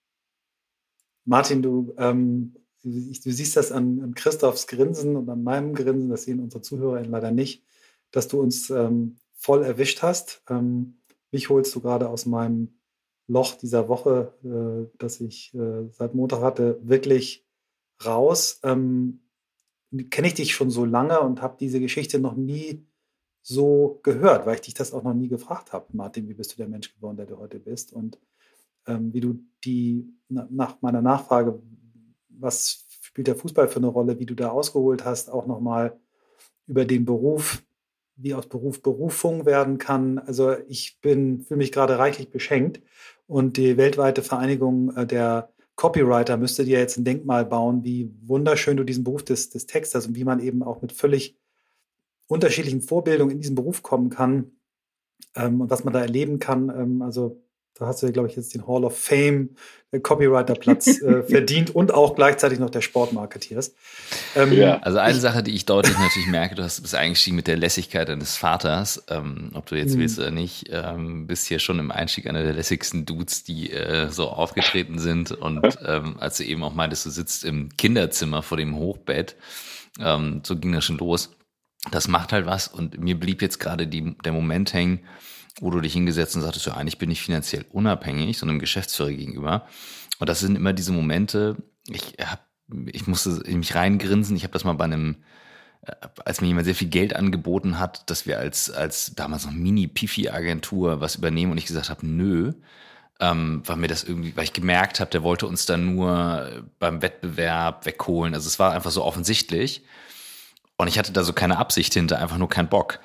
[1.26, 6.10] Martin, du, ähm, du, du siehst das an, an, Christophs Grinsen und an meinem Grinsen,
[6.10, 7.64] das sehen unsere ZuhörerInnen leider nicht,
[8.12, 10.44] dass du uns ähm, voll erwischt hast.
[10.50, 11.00] Ähm,
[11.32, 12.80] mich holst du gerade aus meinem
[13.28, 17.46] Loch dieser Woche, äh, das ich äh, seit Montag hatte, wirklich
[18.06, 18.60] raus.
[18.64, 19.22] Ähm,
[20.10, 22.86] Kenne ich dich schon so lange und habe diese Geschichte noch nie
[23.42, 26.58] so gehört, weil ich dich das auch noch nie gefragt habe, Martin, wie bist du
[26.58, 27.94] der Mensch geworden, der du heute bist?
[27.94, 28.20] Und
[28.88, 31.62] ähm, wie du die, na, nach meiner Nachfrage,
[32.40, 36.00] was spielt der Fußball für eine Rolle, wie du da ausgeholt hast, auch nochmal
[36.68, 37.62] über den Beruf
[38.16, 40.20] wie aus Beruf Berufung werden kann.
[40.20, 42.82] Also ich bin, fühle mich gerade reichlich beschenkt
[43.28, 48.78] und die weltweite Vereinigung äh, der Copywriter müsste dir jetzt ein Denkmal bauen, wie wunderschön
[48.78, 51.38] du diesen Beruf des, des Texters und wie man eben auch mit völlig
[52.28, 54.52] unterschiedlichen Vorbildungen in diesen Beruf kommen kann
[55.36, 56.70] ähm, und was man da erleben kann.
[56.70, 57.44] Ähm, also
[57.78, 59.50] da hast du ja, glaube ich, jetzt den Hall of Fame,
[59.92, 63.76] den Copywriter-Platz äh, verdient und auch gleichzeitig noch der Sportmarketeers.
[64.36, 64.80] Ähm, ja.
[64.80, 68.08] Also eine Sache, die ich deutlich natürlich merke, du hast, bist eingestiegen mit der Lässigkeit
[68.08, 70.00] deines Vaters, ähm, ob du jetzt mhm.
[70.00, 74.10] willst oder nicht, ähm, bist hier schon im Einstieg einer der lässigsten Dudes, die äh,
[74.10, 75.34] so aufgetreten sind.
[75.34, 79.36] Und ähm, als du eben auch meintest, du sitzt im Kinderzimmer vor dem Hochbett,
[80.00, 81.32] ähm, so ging das schon los.
[81.92, 85.02] Das macht halt was und mir blieb jetzt gerade der Moment hängen,
[85.60, 89.12] wo du dich hingesetzt und sagtest, ja, eigentlich bin ich finanziell unabhängig, so einem Geschäftsführer
[89.12, 89.66] gegenüber.
[90.20, 92.46] Und das sind immer diese Momente, ich hab,
[92.88, 95.24] ich musste mich reingrinsen, ich habe das mal bei einem,
[95.82, 95.94] äh,
[96.26, 101.02] als mir jemand sehr viel Geld angeboten hat, dass wir als, als damals noch Mini-Pifi-Agentur
[101.02, 102.54] was übernehmen und ich gesagt habe, nö,
[103.20, 107.02] ähm, weil mir das irgendwie, weil ich gemerkt habe, der wollte uns dann nur beim
[107.02, 108.34] Wettbewerb wegholen.
[108.34, 109.86] Also es war einfach so offensichtlich.
[110.78, 113.00] Und ich hatte da so keine Absicht hinter, einfach nur keinen Bock.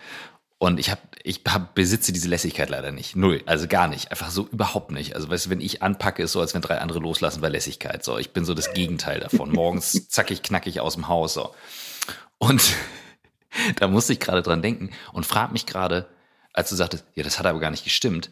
[0.62, 3.16] Und ich habe, ich hab, besitze diese Lässigkeit leider nicht.
[3.16, 3.42] Null.
[3.46, 4.10] Also gar nicht.
[4.10, 5.16] Einfach so überhaupt nicht.
[5.16, 8.04] Also weißt du, wenn ich anpacke, ist so, als wenn drei andere loslassen bei Lässigkeit.
[8.04, 9.52] So, ich bin so das Gegenteil davon.
[9.54, 11.32] Morgens zackig, knackig aus dem Haus.
[11.32, 11.54] So.
[12.36, 12.74] Und
[13.76, 16.10] da musste ich gerade dran denken und frag mich gerade,
[16.52, 18.30] als du sagtest, ja, das hat aber gar nicht gestimmt.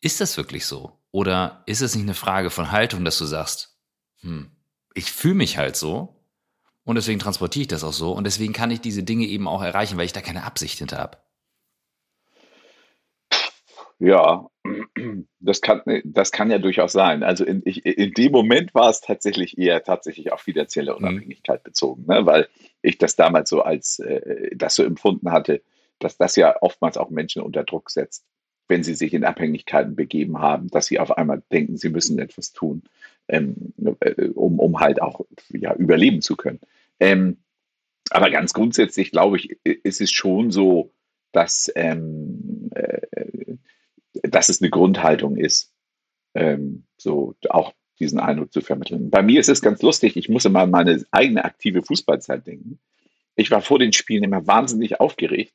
[0.00, 0.98] Ist das wirklich so?
[1.12, 3.78] Oder ist es nicht eine Frage von Haltung, dass du sagst,
[4.22, 4.50] hm,
[4.94, 6.16] ich fühle mich halt so
[6.82, 9.62] und deswegen transportiere ich das auch so und deswegen kann ich diese Dinge eben auch
[9.62, 11.18] erreichen, weil ich da keine Absicht hinter habe.
[14.00, 14.48] Ja,
[15.40, 17.22] das kann, das kann ja durchaus sein.
[17.22, 20.98] Also in, ich, in dem Moment war es tatsächlich eher tatsächlich auf finanzielle mhm.
[20.98, 22.24] Unabhängigkeit bezogen, ne?
[22.26, 22.48] weil
[22.82, 25.62] ich das damals so als äh, das so empfunden hatte,
[25.98, 28.24] dass das ja oftmals auch Menschen unter Druck setzt,
[28.68, 32.52] wenn sie sich in Abhängigkeiten begeben haben, dass sie auf einmal denken, sie müssen etwas
[32.52, 32.84] tun,
[33.26, 36.60] ähm, äh, um, um halt auch ja, überleben zu können.
[37.00, 37.38] Ähm,
[38.10, 40.92] aber ganz grundsätzlich glaube ich, ist es schon so,
[41.32, 43.00] dass ähm, äh,
[44.22, 45.72] dass es eine Grundhaltung ist,
[46.34, 49.10] ähm, so auch diesen Eindruck zu vermitteln.
[49.10, 52.78] Bei mir ist es ganz lustig, ich muss immer an meine eigene aktive Fußballzeit denken.
[53.34, 55.54] Ich war vor den Spielen immer wahnsinnig aufgeregt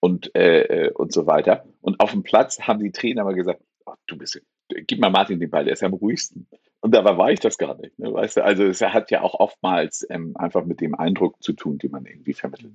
[0.00, 1.64] und, äh, und so weiter.
[1.80, 5.40] Und auf dem Platz haben die Trainer mal gesagt, oh, du bist, gib mal Martin
[5.40, 6.46] den Ball, der ist ja am ruhigsten.
[6.80, 7.98] Und dabei war ich das gar nicht.
[7.98, 8.44] Ne, weißt du?
[8.44, 12.06] Also es hat ja auch oftmals ähm, einfach mit dem Eindruck zu tun, den man
[12.06, 12.74] irgendwie vermittelt.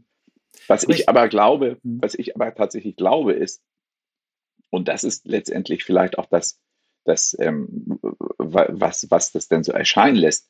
[0.68, 2.00] Was ich aber glaube, hm.
[2.02, 3.62] was ich aber tatsächlich glaube, ist,
[4.72, 6.60] und das ist letztendlich vielleicht auch das,
[7.04, 8.00] das ähm,
[8.38, 10.50] was, was das denn so erscheinen lässt.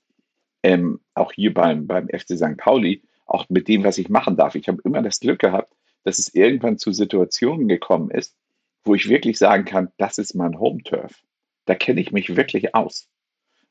[0.63, 2.55] Ähm, auch hier beim, beim FC St.
[2.55, 4.55] Pauli, auch mit dem, was ich machen darf.
[4.55, 8.37] Ich habe immer das Glück gehabt, dass es irgendwann zu Situationen gekommen ist,
[8.83, 11.23] wo ich wirklich sagen kann, das ist mein Home-Turf.
[11.65, 13.09] Da kenne ich mich wirklich aus.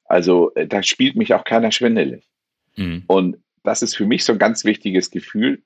[0.04, 2.28] Also äh, da spielt mich auch keiner schwindelig.
[2.76, 3.04] Mhm.
[3.06, 5.62] Und das ist für mich so ein ganz wichtiges Gefühl,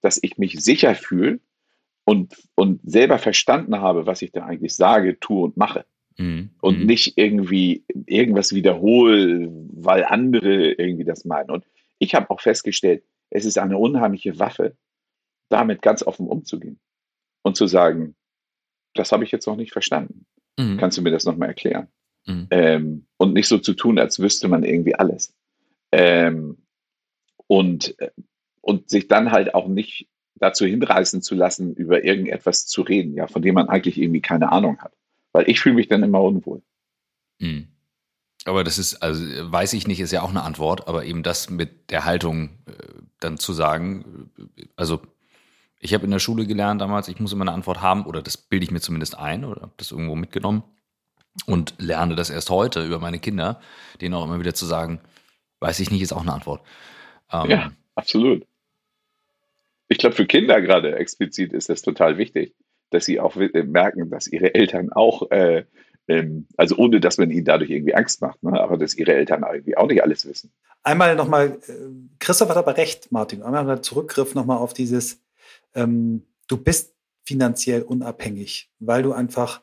[0.00, 1.40] dass ich mich sicher fühle
[2.08, 5.84] und, und selber verstanden habe, was ich da eigentlich sage, tue und mache.
[6.16, 6.48] Mhm.
[6.62, 6.86] Und mhm.
[6.86, 11.50] nicht irgendwie irgendwas wiederhole, weil andere irgendwie das meinen.
[11.50, 11.66] Und
[11.98, 14.74] ich habe auch festgestellt, es ist eine unheimliche Waffe,
[15.50, 16.78] damit ganz offen umzugehen
[17.42, 18.14] und zu sagen,
[18.94, 20.24] das habe ich jetzt noch nicht verstanden.
[20.58, 20.78] Mhm.
[20.78, 21.88] Kannst du mir das nochmal erklären?
[22.24, 22.46] Mhm.
[22.50, 25.34] Ähm, und nicht so zu tun, als wüsste man irgendwie alles.
[25.92, 26.56] Ähm,
[27.48, 28.12] Und, äh,
[28.62, 30.08] und sich dann halt auch nicht
[30.38, 34.52] dazu hinreißen zu lassen, über irgendetwas zu reden, ja, von dem man eigentlich irgendwie keine
[34.52, 34.92] Ahnung hat.
[35.32, 36.62] Weil ich fühle mich dann immer unwohl.
[37.38, 37.68] Mhm.
[38.44, 41.50] Aber das ist, also weiß ich nicht, ist ja auch eine Antwort, aber eben das
[41.50, 42.72] mit der Haltung äh,
[43.20, 45.00] dann zu sagen, äh, also
[45.80, 48.36] ich habe in der Schule gelernt damals, ich muss immer eine Antwort haben, oder das
[48.36, 50.62] bilde ich mir zumindest ein oder habe das irgendwo mitgenommen
[51.46, 53.60] und lerne das erst heute über meine Kinder,
[54.00, 55.00] denen auch immer wieder zu sagen,
[55.60, 56.62] weiß ich nicht, ist auch eine Antwort.
[57.32, 58.46] Ähm, ja, absolut.
[59.88, 62.54] Ich glaube, für Kinder gerade explizit ist das total wichtig,
[62.90, 65.64] dass sie auch merken, dass ihre Eltern auch, äh,
[66.08, 69.44] ähm, also ohne dass man ihnen dadurch irgendwie Angst macht, ne, aber dass ihre Eltern
[69.50, 70.52] irgendwie auch nicht alles wissen.
[70.82, 71.72] Einmal nochmal, äh,
[72.18, 75.22] Christoph hat aber recht, Martin, einmal der Zurückgriff nochmal auf dieses,
[75.74, 76.94] ähm, du bist
[77.26, 79.60] finanziell unabhängig, weil du einfach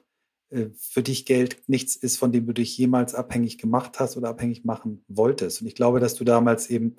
[0.50, 4.30] äh, für dich Geld nichts ist, von dem du dich jemals abhängig gemacht hast oder
[4.30, 5.62] abhängig machen wolltest.
[5.62, 6.98] Und ich glaube, dass du damals eben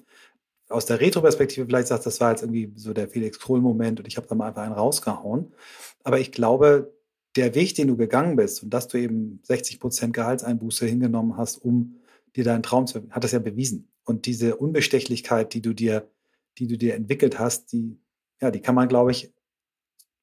[0.69, 4.17] aus der Retro-Perspektive vielleicht sagst, das war jetzt irgendwie so der Felix Krohl-Moment und ich
[4.17, 5.53] habe da mal einfach einen rausgehauen.
[6.03, 6.93] Aber ich glaube,
[7.37, 11.59] der Weg, den du gegangen bist und dass du eben 60 Prozent Gehaltseinbuße hingenommen hast,
[11.59, 12.01] um
[12.35, 13.89] dir deinen Traum zu, hat das ja bewiesen.
[14.05, 16.09] Und diese Unbestechlichkeit, die du dir,
[16.59, 17.99] die du dir entwickelt hast, die,
[18.41, 19.33] ja, die kann man, glaube ich,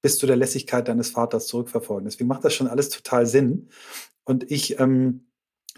[0.01, 2.05] bis zu der Lässigkeit deines Vaters zurückverfolgen.
[2.05, 3.69] Deswegen macht das schon alles total Sinn.
[4.25, 5.27] Und ich ähm,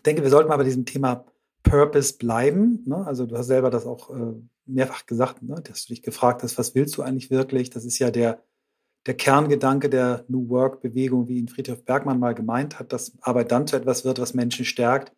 [0.06, 1.26] denke, wir sollten mal bei diesem Thema
[1.66, 2.84] Purpose bleiben.
[2.86, 3.06] Ne?
[3.06, 4.34] Also du hast selber das auch äh,
[4.66, 5.62] mehrfach gesagt, ne?
[5.62, 7.70] dass du dich gefragt hast, was willst du eigentlich wirklich?
[7.70, 8.42] Das ist ja der,
[9.06, 13.68] der Kerngedanke der New Work-Bewegung, wie ihn Friedrich Bergmann mal gemeint hat, dass Arbeit dann
[13.68, 15.12] zu etwas wird, was Menschen stärkt,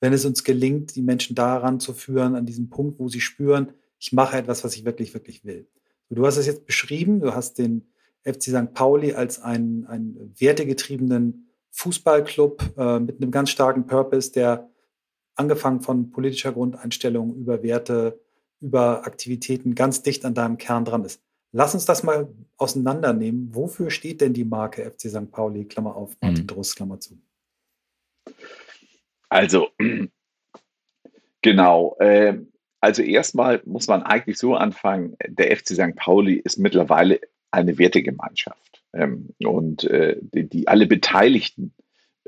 [0.00, 3.72] wenn es uns gelingt, die Menschen daran zu führen, an diesem Punkt, wo sie spüren,
[3.98, 5.68] ich mache etwas, was ich wirklich, wirklich will.
[6.08, 7.90] Du hast es jetzt beschrieben, du hast den
[8.24, 8.72] FC St.
[8.72, 14.70] Pauli als einen, einen wertegetriebenen Fußballclub äh, mit einem ganz starken Purpose, der
[15.38, 18.20] angefangen von politischer Grundeinstellung über Werte,
[18.60, 21.22] über Aktivitäten ganz dicht an deinem Kern dran ist.
[21.52, 23.54] Lass uns das mal auseinandernehmen.
[23.54, 25.30] Wofür steht denn die Marke FC St.
[25.30, 26.46] Pauli, Klammer auf, Martin mhm.
[26.46, 27.18] Druss, Klammer zu?
[29.28, 29.68] Also,
[31.42, 31.96] genau.
[32.00, 32.38] Äh,
[32.80, 35.96] also erstmal muss man eigentlich so anfangen, der FC St.
[35.96, 37.20] Pauli ist mittlerweile
[37.50, 38.82] eine Wertegemeinschaft.
[38.92, 41.74] Ähm, und äh, die, die, alle Beteiligten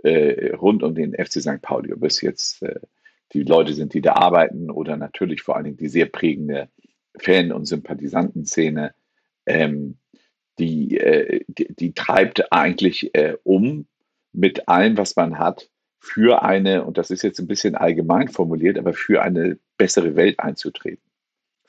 [0.03, 1.63] äh, rund um den FC St.
[1.63, 2.81] Pauli, ob es jetzt äh,
[3.33, 6.69] die Leute sind, die da arbeiten oder natürlich vor allen Dingen die sehr prägende
[7.19, 8.95] Fan- und Sympathisantenszene,
[9.47, 9.99] ähm,
[10.59, 13.87] die, äh, die, die, treibt eigentlich äh, um
[14.33, 18.79] mit allem, was man hat, für eine, und das ist jetzt ein bisschen allgemein formuliert,
[18.79, 21.11] aber für eine bessere Welt einzutreten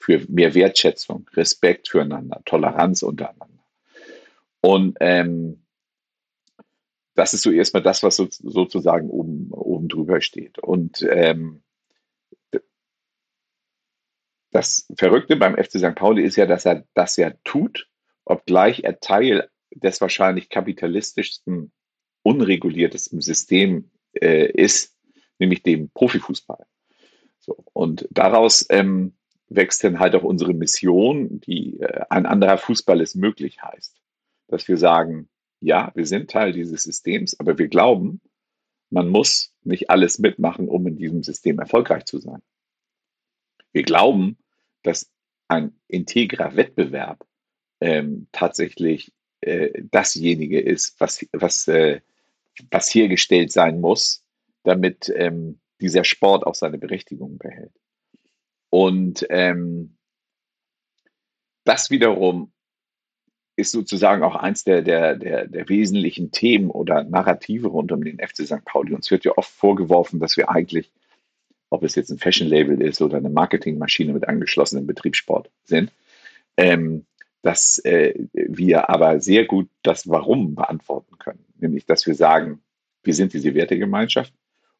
[0.01, 3.63] für mehr Wertschätzung, Respekt füreinander, Toleranz untereinander.
[4.61, 5.61] Und ähm,
[7.15, 10.59] das ist so erstmal das, was so, sozusagen oben, oben drüber steht.
[10.59, 11.63] Und ähm,
[14.51, 15.95] das Verrückte beim FC St.
[15.95, 17.89] Pauli ist ja, dass er das ja tut,
[18.25, 21.71] obgleich er Teil des wahrscheinlich kapitalistischsten,
[22.23, 24.97] unreguliertesten Systems äh, ist,
[25.39, 26.65] nämlich dem Profifußball.
[27.39, 29.15] So, und daraus ähm,
[29.47, 33.97] wächst dann halt auch unsere Mission, die äh, ein anderer Fußball ist möglich heißt.
[34.47, 35.29] Dass wir sagen,
[35.61, 38.19] ja, wir sind Teil dieses Systems, aber wir glauben,
[38.89, 42.41] man muss nicht alles mitmachen, um in diesem System erfolgreich zu sein.
[43.71, 44.37] Wir glauben,
[44.83, 45.09] dass
[45.47, 47.25] ein integrer Wettbewerb
[47.79, 52.01] ähm, tatsächlich äh, dasjenige ist, was, was, äh,
[52.69, 54.25] was hergestellt sein muss,
[54.63, 57.73] damit ähm, dieser Sport auch seine Berechtigung behält.
[58.69, 59.97] Und ähm,
[61.63, 62.51] das wiederum
[63.55, 68.19] ist sozusagen auch eins der, der, der, der wesentlichen Themen oder Narrative rund um den
[68.19, 68.65] FC St.
[68.65, 68.93] Pauli.
[68.93, 70.91] Uns wird ja oft vorgeworfen, dass wir eigentlich,
[71.69, 75.91] ob es jetzt ein Fashion-Label ist oder eine Marketingmaschine mit angeschlossenem Betriebssport sind,
[76.57, 77.05] ähm,
[77.41, 81.45] dass äh, wir aber sehr gut das Warum beantworten können.
[81.59, 82.61] Nämlich, dass wir sagen,
[83.03, 84.33] wir sind diese Wertegemeinschaft,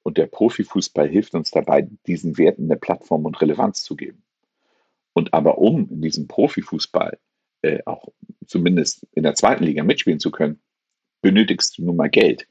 [0.03, 4.23] und der Profifußball hilft uns dabei, diesen Werten eine Plattform und Relevanz zu geben.
[5.13, 7.19] Und aber um in diesem Profifußball
[7.62, 8.10] äh, auch
[8.45, 10.62] zumindest in der zweiten Liga mitspielen zu können,
[11.21, 12.47] benötigst du nun mal Geld.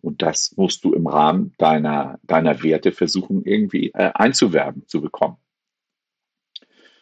[0.00, 5.36] Und das musst du im Rahmen deiner, deiner Werte versuchen, irgendwie äh, einzuwerben, zu bekommen.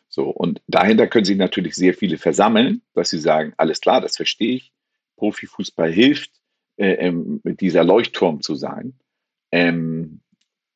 [0.08, 4.16] So, und dahinter können sich natürlich sehr viele versammeln, dass sie sagen, alles klar, das
[4.16, 4.72] verstehe ich.
[5.16, 6.32] Profifußball hilft,
[6.76, 8.98] äh, ähm, dieser Leuchtturm zu sein.
[9.52, 10.20] Ähm,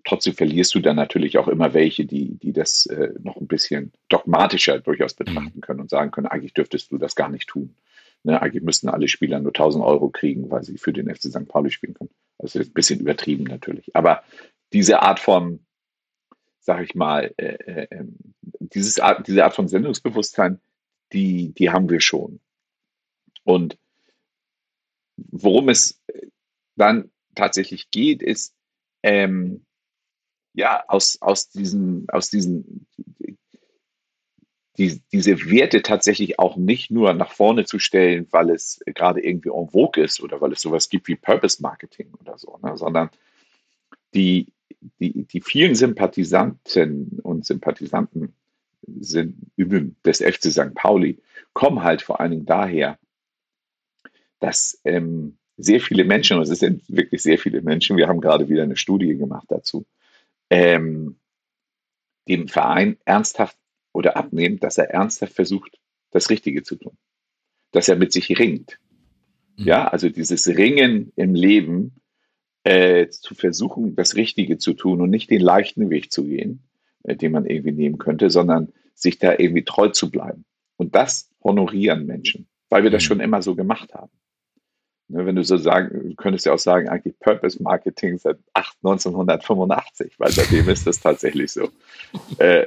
[0.05, 3.93] trotzdem verlierst du dann natürlich auch immer welche, die, die das äh, noch ein bisschen
[4.09, 5.25] dogmatischer durchaus mhm.
[5.25, 7.75] betrachten können und sagen können, eigentlich dürftest du das gar nicht tun.
[8.23, 11.47] Ne, eigentlich müssten alle Spieler nur 1000 Euro kriegen, weil sie für den FC St.
[11.47, 12.11] Pauli spielen können.
[12.39, 13.95] Das ist ein bisschen übertrieben natürlich.
[13.95, 14.23] Aber
[14.73, 15.61] diese Art von
[16.65, 18.17] sag ich mal, äh, äh, ähm,
[18.59, 20.61] dieses Art, diese Art von Sendungsbewusstsein,
[21.13, 22.41] die, die haben wir schon.
[23.45, 23.79] Und
[25.17, 26.03] worum es
[26.77, 28.55] dann tatsächlich geht, ist,
[29.03, 29.67] ähm,
[30.55, 32.87] ja, aus, aus diesen, aus diesen,
[34.79, 39.51] die, diese Werte tatsächlich auch nicht nur nach vorne zu stellen, weil es gerade irgendwie
[39.51, 43.11] en vogue ist oder weil es sowas gibt wie Purpose Marketing oder so, ne, sondern
[44.15, 44.53] die,
[45.01, 48.35] die, die vielen Sympathisanten und Sympathisanten
[48.87, 50.75] sind des FC St.
[50.75, 51.19] Pauli
[51.53, 52.99] kommen halt vor allen Dingen daher,
[54.41, 58.49] dass ähm, sehr viele Menschen, und es sind wirklich sehr viele Menschen, wir haben gerade
[58.49, 59.87] wieder eine Studie gemacht dazu,
[60.55, 61.17] ähm,
[62.29, 63.59] dem Verein ernsthaft
[63.93, 65.81] oder abnehmen, dass er ernsthaft versucht,
[66.13, 66.97] das Richtige zu tun.
[67.73, 68.79] Dass er mit sich ringt.
[69.57, 69.65] Mhm.
[69.65, 72.01] Ja, also dieses Ringen im Leben
[72.63, 76.63] äh, zu versuchen, das Richtige zu tun und nicht den leichten Weg zu gehen,
[77.03, 80.45] äh, den man irgendwie nehmen könnte, sondern sich da irgendwie treu zu bleiben.
[80.77, 83.07] Und das honorieren Menschen, weil wir das mhm.
[83.07, 84.13] schon immer so gemacht haben.
[85.09, 90.15] Ne, wenn du so sagen, du könntest ja auch sagen, eigentlich Purpose Marketing seit 1985,
[90.19, 91.69] weil seitdem ist das tatsächlich so.
[92.39, 92.67] Äh,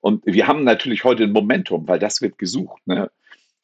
[0.00, 2.86] und wir haben natürlich heute ein Momentum, weil das wird gesucht.
[2.86, 3.10] Ne?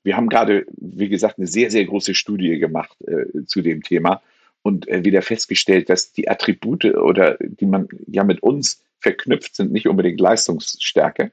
[0.03, 4.23] Wir haben gerade, wie gesagt, eine sehr, sehr große Studie gemacht äh, zu dem Thema
[4.63, 9.73] und äh, wieder festgestellt, dass die Attribute oder die man ja mit uns verknüpft sind,
[9.73, 11.33] nicht unbedingt Leistungsstärke,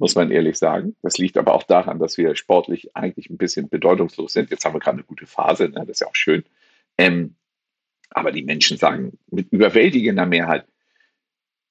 [0.00, 0.96] muss man ehrlich sagen.
[1.02, 4.50] Das liegt aber auch daran, dass wir sportlich eigentlich ein bisschen bedeutungslos sind.
[4.50, 5.80] Jetzt haben wir gerade eine gute Phase, ne?
[5.80, 6.42] das ist ja auch schön.
[6.96, 7.36] Ähm,
[8.08, 10.64] aber die Menschen sagen mit überwältigender Mehrheit,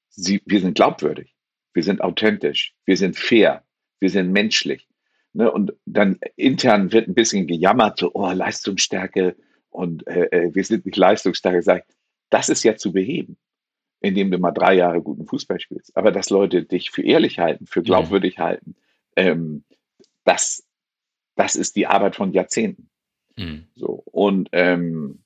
[0.09, 1.35] sie, wir sind glaubwürdig,
[1.73, 3.63] wir sind authentisch, wir sind fair,
[3.99, 4.87] wir sind menschlich.
[5.33, 5.51] Ne?
[5.51, 9.35] Und dann intern wird ein bisschen gejammert, so, oh, Leistungsstärke
[9.71, 11.83] und äh, äh wir sind nicht leistungsstark.
[12.29, 13.37] Das ist ja zu beheben
[14.01, 15.95] indem du mal drei Jahre guten Fußball spielst.
[15.97, 18.41] Aber dass Leute dich für ehrlich halten, für glaubwürdig mhm.
[18.41, 18.75] halten,
[19.15, 19.63] ähm,
[20.23, 20.65] das,
[21.35, 22.89] das ist die Arbeit von Jahrzehnten.
[23.35, 23.67] Mhm.
[23.75, 25.23] So, und, ähm,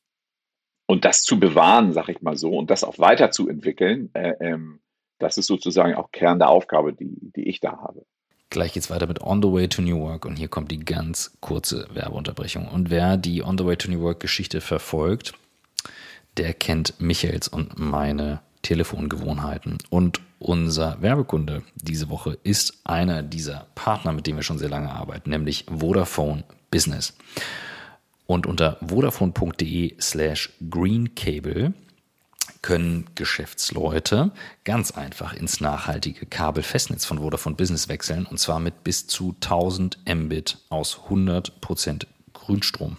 [0.86, 4.80] und das zu bewahren, sag ich mal so, und das auch weiterzuentwickeln, äh, ähm,
[5.20, 8.06] das ist sozusagen auch Kern der Aufgabe, die, die ich da habe.
[8.50, 11.38] Gleich geht's weiter mit On the Way to New Work und hier kommt die ganz
[11.40, 12.68] kurze Werbeunterbrechung.
[12.68, 15.34] Und wer die On the Way to New Work Geschichte verfolgt,
[16.38, 19.78] der kennt Michaels und meine Telefongewohnheiten.
[19.90, 24.92] Und unser Werbekunde diese Woche ist einer dieser Partner, mit dem wir schon sehr lange
[24.92, 27.14] arbeiten, nämlich Vodafone Business.
[28.26, 31.74] Und unter vodafone.de slash greencable
[32.62, 34.32] können Geschäftsleute
[34.64, 40.00] ganz einfach ins nachhaltige Kabelfestnetz von Vodafone Business wechseln und zwar mit bis zu 1000
[40.08, 42.98] Mbit aus 100% Grünstrom.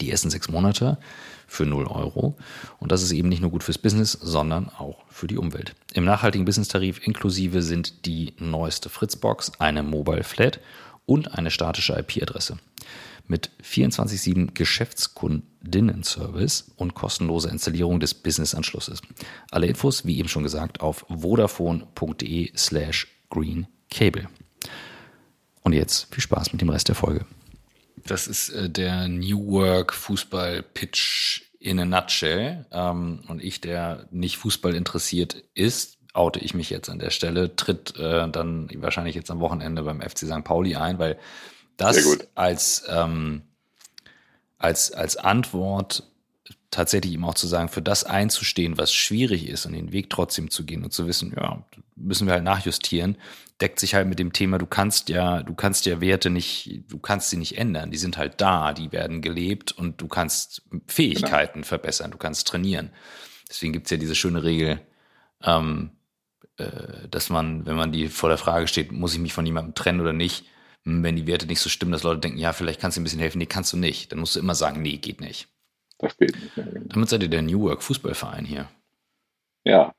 [0.00, 0.98] Die ersten sechs Monate
[1.46, 2.36] für 0 Euro.
[2.78, 5.74] Und das ist eben nicht nur gut fürs Business, sondern auch für die Umwelt.
[5.94, 10.60] Im nachhaltigen Business-Tarif inklusive sind die neueste Fritzbox, eine Mobile Flat
[11.06, 12.58] und eine statische IP-Adresse.
[13.28, 19.02] Mit 24-7 Geschäftskundinnen-Service und kostenloser Installierung des Business-Anschlusses.
[19.50, 24.28] Alle Infos, wie eben schon gesagt, auf vodafone.de slash greencable.
[25.62, 27.26] Und jetzt viel Spaß mit dem Rest der Folge.
[28.06, 32.66] Das ist äh, der New Work Fußball Pitch in a nutshell.
[32.70, 37.56] Ähm, und ich, der nicht Fußball interessiert ist, oute ich mich jetzt an der Stelle,
[37.56, 40.44] tritt äh, dann wahrscheinlich jetzt am Wochenende beim FC St.
[40.44, 41.18] Pauli ein, weil
[41.76, 43.42] das als, ähm,
[44.58, 46.04] als, als Antwort
[46.70, 50.50] tatsächlich ihm auch zu sagen, für das einzustehen, was schwierig ist und den Weg trotzdem
[50.50, 53.16] zu gehen und zu wissen, ja, müssen wir halt nachjustieren,
[53.60, 56.98] deckt sich halt mit dem Thema, du kannst ja, du kannst ja Werte nicht, du
[56.98, 61.60] kannst sie nicht ändern, die sind halt da, die werden gelebt und du kannst Fähigkeiten
[61.60, 61.66] genau.
[61.66, 62.90] verbessern, du kannst trainieren.
[63.48, 64.80] Deswegen gibt's ja diese schöne Regel,
[65.42, 65.90] ähm,
[66.58, 69.74] äh, dass man, wenn man die vor der Frage steht, muss ich mich von jemandem
[69.74, 70.44] trennen oder nicht,
[70.84, 73.18] wenn die Werte nicht so stimmen, dass Leute denken, ja, vielleicht kannst du ein bisschen
[73.18, 74.12] helfen, nee, kannst du nicht.
[74.12, 75.48] Dann musst du immer sagen, nee, geht nicht.
[75.98, 76.56] Das geht nicht.
[76.56, 76.86] Mehr, genau.
[76.88, 78.68] Damit seid ihr der New Work Fußballverein hier.
[79.64, 79.94] Ja.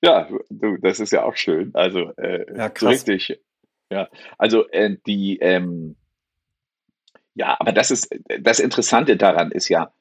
[0.00, 1.70] Ja, du, das ist ja auch schön.
[1.74, 3.06] Also äh, ja, krass.
[3.06, 3.40] richtig.
[3.90, 5.96] Ja, also äh, die, ähm,
[7.34, 9.92] ja, aber das ist das Interessante daran ist ja,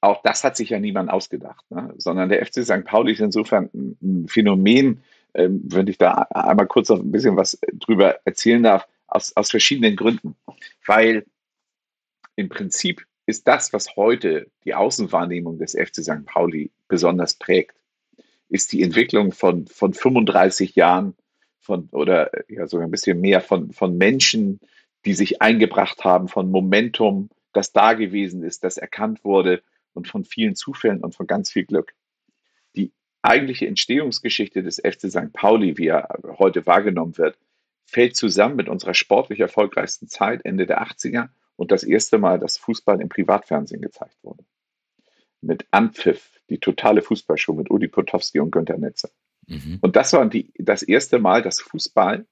[0.00, 1.92] auch das hat sich ja niemand ausgedacht, ne?
[1.96, 2.84] sondern der FC St.
[2.84, 5.02] Pauli ist insofern ein, ein Phänomen,
[5.34, 9.50] ähm, wenn ich da einmal kurz noch ein bisschen was drüber erzählen darf, aus, aus
[9.50, 10.36] verschiedenen Gründen.
[10.86, 11.26] Weil
[12.36, 16.24] im Prinzip ist das, was heute die Außenwahrnehmung des FC St.
[16.24, 17.76] Pauli besonders prägt,
[18.48, 21.14] ist die Entwicklung von, von 35 Jahren
[21.60, 24.60] von, oder ja sogar ein bisschen mehr von, von Menschen,
[25.04, 29.62] die sich eingebracht haben, von Momentum, das da gewesen ist, das erkannt wurde
[29.92, 31.92] und von vielen Zufällen und von ganz viel Glück.
[32.76, 35.34] Die eigentliche Entstehungsgeschichte des FC St.
[35.34, 36.08] Pauli, wie er
[36.38, 37.36] heute wahrgenommen wird,
[37.84, 42.56] fällt zusammen mit unserer sportlich erfolgreichsten Zeit Ende der 80er und das erste Mal, dass
[42.56, 44.44] Fußball im Privatfernsehen gezeigt wurde.
[45.40, 49.10] Mit Anpfiff, die totale Fußballshow mit Udi Potowski und Günter Netzer.
[49.48, 49.78] Mhm.
[49.80, 52.26] Und das war die, das erste Mal, dass Fußball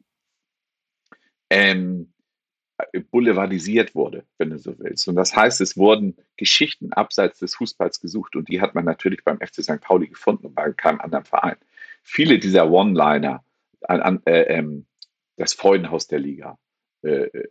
[1.51, 2.13] ähm,
[3.11, 5.09] boulevardisiert wurde, wenn du so willst.
[5.09, 9.25] Und das heißt, es wurden Geschichten abseits des Fußballs gesucht und die hat man natürlich
[9.25, 9.81] beim FC St.
[9.81, 11.57] Pauli gefunden und bei keinem anderen Verein.
[12.05, 13.43] Viele dieser One-Liner,
[13.89, 14.83] äh, äh,
[15.37, 16.59] das Freudenhaus der Liga
[17.03, 17.49] äh, äh,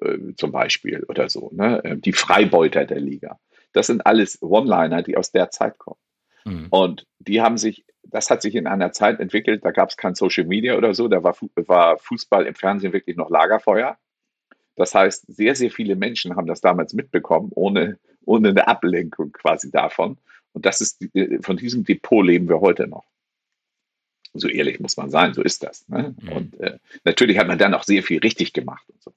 [0.00, 1.80] äh, zum Beispiel oder so, ne?
[1.84, 3.38] Ähm, die Freibeuter der Liga,
[3.72, 5.98] das sind alles One-Liner, die aus der Zeit kommen.
[6.44, 6.66] Mhm.
[6.70, 10.14] Und die haben sich, das hat sich in einer Zeit entwickelt, da gab es kein
[10.14, 11.36] Social Media oder so, da war,
[11.66, 13.98] war Fußball im Fernsehen wirklich noch Lagerfeuer.
[14.76, 19.70] Das heißt, sehr, sehr viele Menschen haben das damals mitbekommen, ohne, ohne eine Ablenkung quasi
[19.70, 20.18] davon.
[20.52, 21.04] Und das ist,
[21.42, 23.04] von diesem Depot leben wir heute noch.
[24.34, 25.88] So ehrlich muss man sein, so ist das.
[25.88, 26.14] Ne?
[26.20, 26.28] Mhm.
[26.32, 29.12] Und äh, natürlich hat man dann auch sehr viel richtig gemacht und so.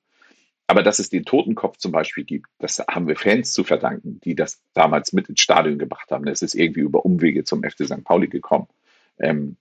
[0.67, 4.35] Aber dass es den Totenkopf zum Beispiel gibt, das haben wir Fans zu verdanken, die
[4.35, 6.27] das damals mit ins Stadion gebracht haben.
[6.27, 8.03] Es ist irgendwie über Umwege zum FC St.
[8.03, 8.67] Pauli gekommen.
[9.17, 9.55] Ähm,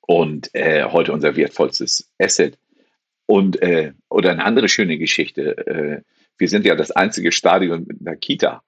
[0.00, 2.58] und äh, heute unser wertvollstes Asset.
[3.26, 5.66] Und äh, oder eine andere schöne Geschichte.
[5.66, 6.02] Äh,
[6.38, 8.62] wir sind ja das einzige Stadion mit einer Kita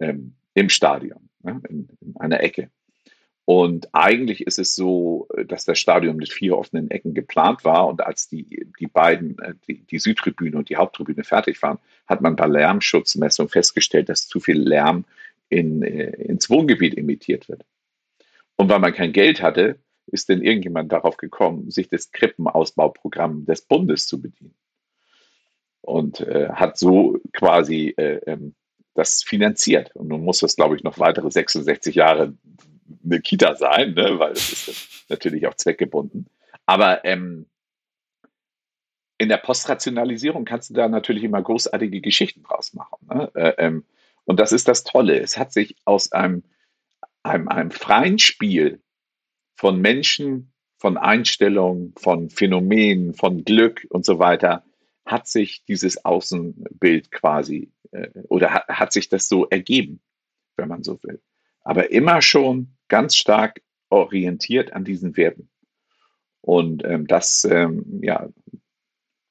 [0.00, 2.70] ähm, im Stadion, ne, in, in, einer Ecke.
[3.44, 7.88] Und eigentlich ist es so, dass das Stadion mit vier offenen Ecken geplant war.
[7.88, 12.20] Und als die, die beiden, äh, die, die Südtribüne und die Haupttribüne fertig waren, hat
[12.20, 15.04] man bei Lärmschutzmessung festgestellt, dass zu viel Lärm
[15.48, 17.64] in, äh, ins Wohngebiet emittiert wird.
[18.56, 23.62] Und weil man kein Geld hatte, ist denn irgendjemand darauf gekommen, sich des Krippenausbauprogramms des
[23.62, 24.54] Bundes zu bedienen?
[25.80, 28.54] Und äh, hat so quasi äh, ähm,
[28.94, 29.96] das finanziert.
[29.96, 32.34] Und nun muss das, glaube ich, noch weitere 66 Jahre
[33.04, 34.18] eine Kita sein, ne?
[34.18, 36.26] weil das ist natürlich auch zweckgebunden.
[36.66, 37.46] Aber ähm,
[39.18, 43.06] in der Postrationalisierung kannst du da natürlich immer großartige Geschichten draus machen.
[43.06, 43.30] Ne?
[43.34, 43.84] Äh, ähm,
[44.24, 45.18] und das ist das Tolle.
[45.18, 46.42] Es hat sich aus einem,
[47.22, 48.80] einem, einem freien Spiel
[49.56, 54.64] von Menschen, von Einstellungen, von Phänomenen, von Glück und so weiter,
[55.04, 60.00] hat sich dieses Außenbild quasi äh, oder hat, hat sich das so ergeben,
[60.56, 61.20] wenn man so will.
[61.62, 65.48] Aber immer schon ganz stark orientiert an diesen Werten.
[66.42, 68.28] Und ähm, das, ähm, ja,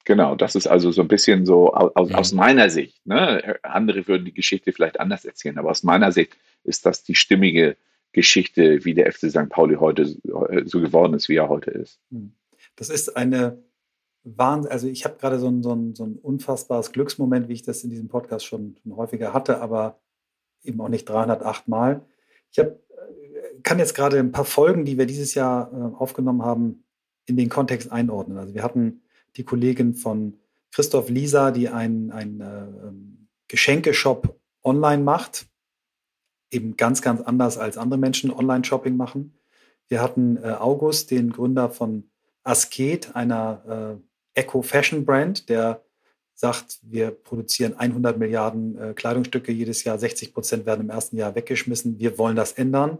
[0.04, 2.18] genau, das ist also so ein bisschen so aus, ja.
[2.18, 3.06] aus meiner Sicht.
[3.06, 3.58] Ne?
[3.62, 7.76] Andere würden die Geschichte vielleicht anders erzählen, aber aus meiner Sicht ist das die stimmige
[8.12, 9.48] Geschichte, wie der FC St.
[9.48, 12.00] Pauli heute so geworden ist, wie er heute ist.
[12.10, 12.32] Hm.
[12.76, 13.62] Das ist eine
[14.24, 14.72] Wahnsinn.
[14.72, 17.84] Also ich habe gerade so ein, so, ein, so ein unfassbares Glücksmoment, wie ich das
[17.84, 20.00] in diesem Podcast schon, schon häufiger hatte, aber
[20.62, 22.04] eben auch nicht 308 Mal.
[22.52, 22.78] Ich hab, äh,
[23.62, 26.84] kann jetzt gerade ein paar Folgen, die wir dieses Jahr äh, aufgenommen haben,
[27.26, 28.38] in den Kontext einordnen.
[28.38, 29.02] Also wir hatten
[29.36, 30.38] die Kollegin von
[30.72, 35.50] Christoph Lisa, die einen, einen äh, ähm, Geschenkeshop online macht
[36.50, 39.34] eben ganz, ganz anders als andere Menschen Online-Shopping machen.
[39.88, 42.10] Wir hatten äh, August, den Gründer von
[42.42, 43.98] Asket, einer
[44.34, 45.82] äh, Eco-Fashion-Brand, der
[46.34, 51.34] sagt, wir produzieren 100 Milliarden äh, Kleidungsstücke jedes Jahr, 60 Prozent werden im ersten Jahr
[51.34, 51.98] weggeschmissen.
[51.98, 52.98] Wir wollen das ändern.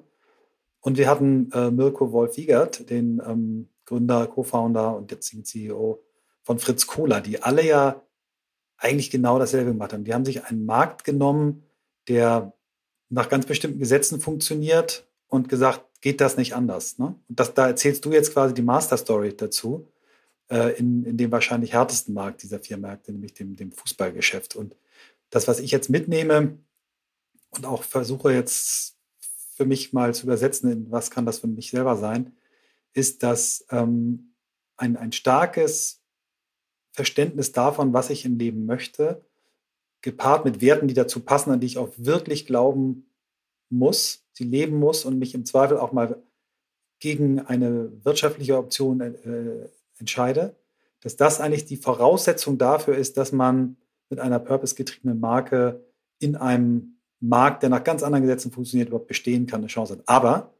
[0.80, 6.02] Und wir hatten äh, Mirko Wolf-Wiegert, den ähm, Gründer, Co-Founder und jetzigen CEO
[6.42, 8.02] von Fritz Kohler, die alle ja
[8.78, 10.04] eigentlich genau dasselbe gemacht haben.
[10.04, 11.64] Die haben sich einen Markt genommen,
[12.08, 12.54] der
[13.10, 16.98] nach ganz bestimmten Gesetzen funktioniert und gesagt, geht das nicht anders.
[16.98, 17.14] Ne?
[17.28, 19.86] Und das, da erzählst du jetzt quasi die Master Story dazu,
[20.48, 24.56] äh, in, in dem wahrscheinlich härtesten Markt dieser vier Märkte, nämlich dem, dem Fußballgeschäft.
[24.56, 24.76] Und
[25.28, 26.58] das, was ich jetzt mitnehme
[27.50, 28.96] und auch versuche jetzt
[29.60, 32.32] für mich mal zu übersetzen, in was kann das für mich selber sein,
[32.94, 34.32] ist, dass ähm,
[34.78, 36.02] ein, ein starkes
[36.92, 39.22] Verständnis davon, was ich im Leben möchte,
[40.00, 43.10] gepaart mit Werten, die dazu passen, an die ich auch wirklich glauben
[43.68, 46.22] muss, sie leben muss und mich im Zweifel auch mal
[46.98, 50.56] gegen eine wirtschaftliche Option äh, entscheide,
[51.02, 53.76] dass das eigentlich die Voraussetzung dafür ist, dass man
[54.08, 55.84] mit einer purpose-getriebenen Marke
[56.18, 60.02] in einem Markt, der nach ganz anderen Gesetzen funktioniert, überhaupt bestehen kann, eine Chance hat.
[60.06, 60.54] Aber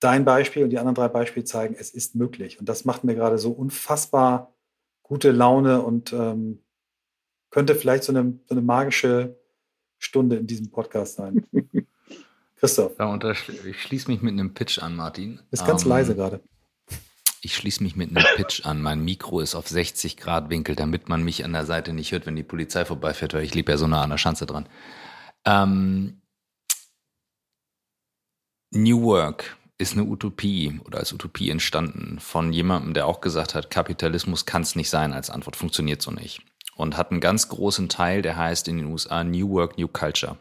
[0.00, 2.58] dein Beispiel und die anderen drei Beispiele zeigen, es ist möglich.
[2.58, 4.54] Und das macht mir gerade so unfassbar
[5.02, 6.62] gute Laune und ähm,
[7.50, 9.38] könnte vielleicht so eine, so eine magische
[9.98, 11.46] Stunde in diesem Podcast sein.
[12.56, 12.98] Christoph.
[12.98, 13.18] Ja,
[13.66, 15.40] ich schließe mich mit einem Pitch an, Martin.
[15.50, 16.40] Ist ganz ähm, leise gerade.
[17.42, 18.80] Ich schließe mich mit einem Pitch an.
[18.82, 22.26] Mein Mikro ist auf 60 Grad Winkel, damit man mich an der Seite nicht hört,
[22.26, 24.66] wenn die Polizei vorbeifährt, weil ich lebe ja so nah an der Schanze dran.
[25.46, 26.20] Ähm,
[28.72, 33.70] New Work ist eine Utopie oder als Utopie entstanden von jemandem, der auch gesagt hat,
[33.70, 36.42] Kapitalismus kann es nicht sein als Antwort, funktioniert so nicht.
[36.74, 40.36] Und hat einen ganz großen Teil, der heißt in den USA New Work, New Culture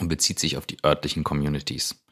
[0.00, 2.02] und bezieht sich auf die örtlichen Communities.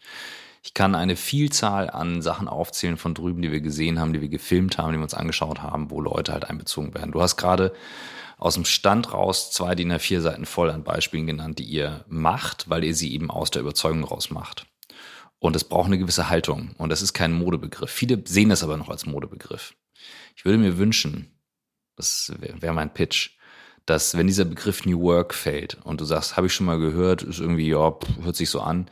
[0.62, 4.28] Ich kann eine Vielzahl an Sachen aufzählen von drüben, die wir gesehen haben, die wir
[4.28, 7.12] gefilmt haben, die wir uns angeschaut haben, wo Leute halt einbezogen werden.
[7.12, 7.72] Du hast gerade
[8.40, 12.70] aus dem Stand raus zwei DIN A4 Seiten voll an Beispielen genannt, die ihr macht,
[12.70, 14.66] weil ihr sie eben aus der Überzeugung raus macht.
[15.38, 16.74] Und es braucht eine gewisse Haltung.
[16.78, 17.90] Und das ist kein Modebegriff.
[17.90, 19.74] Viele sehen das aber noch als Modebegriff.
[20.36, 21.38] Ich würde mir wünschen,
[21.96, 23.36] das wäre mein Pitch,
[23.84, 27.22] dass wenn dieser Begriff New Work fällt und du sagst, habe ich schon mal gehört,
[27.22, 28.90] ist irgendwie, ja, hört sich so an,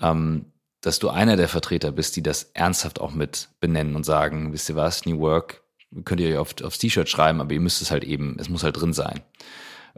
[0.00, 4.52] ähm, dass du einer der Vertreter bist, die das ernsthaft auch mit benennen und sagen,
[4.52, 5.65] wisst ihr was, New Work,
[6.04, 8.80] könnt ihr auf, aufs T-Shirt schreiben, aber ihr müsst es halt eben, es muss halt
[8.80, 9.22] drin sein.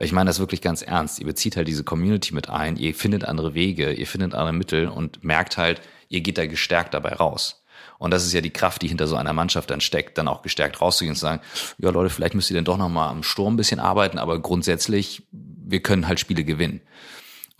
[0.01, 1.19] Ich meine das wirklich ganz ernst.
[1.19, 4.89] Ihr bezieht halt diese Community mit ein, ihr findet andere Wege, ihr findet andere Mittel
[4.89, 7.65] und merkt halt, ihr geht da gestärkt dabei raus.
[7.99, 10.43] Und das ist ja die Kraft, die hinter so einer Mannschaft dann steckt, dann auch
[10.43, 11.43] gestärkt rauszugehen und zu sagen,
[11.79, 15.27] ja Leute, vielleicht müsst ihr dann doch nochmal am Sturm ein bisschen arbeiten, aber grundsätzlich,
[15.33, 16.81] wir können halt Spiele gewinnen.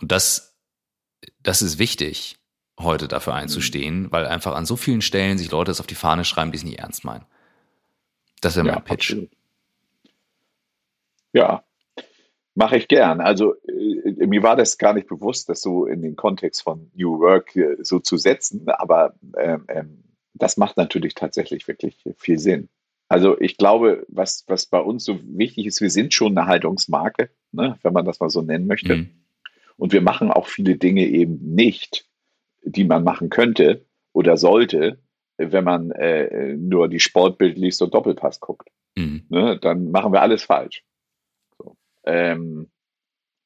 [0.01, 0.57] Und das,
[1.43, 2.37] das ist wichtig,
[2.79, 6.23] heute dafür einzustehen, weil einfach an so vielen Stellen sich Leute das auf die Fahne
[6.23, 7.25] schreiben, die es nicht ernst meinen.
[8.41, 9.11] Das wäre mein ja, Pitch.
[9.11, 9.29] Absolut.
[11.33, 11.63] Ja,
[12.55, 13.21] mache ich gern.
[13.21, 17.19] Also äh, mir war das gar nicht bewusst, das so in den Kontext von New
[17.19, 22.69] Work äh, so zu setzen, aber ähm, ähm, das macht natürlich tatsächlich wirklich viel Sinn.
[23.07, 27.29] Also ich glaube, was, was bei uns so wichtig ist, wir sind schon eine Haltungsmarke,
[27.51, 28.97] ne, wenn man das mal so nennen möchte.
[28.97, 29.09] Mhm.
[29.77, 32.05] Und wir machen auch viele Dinge eben nicht,
[32.63, 34.99] die man machen könnte oder sollte,
[35.39, 38.69] wenn man äh, nur die Sportbild liest und Doppelpass guckt.
[38.95, 39.23] Mhm.
[39.29, 40.83] Ne, dann machen wir alles falsch.
[41.57, 41.77] So.
[42.03, 42.69] Ähm,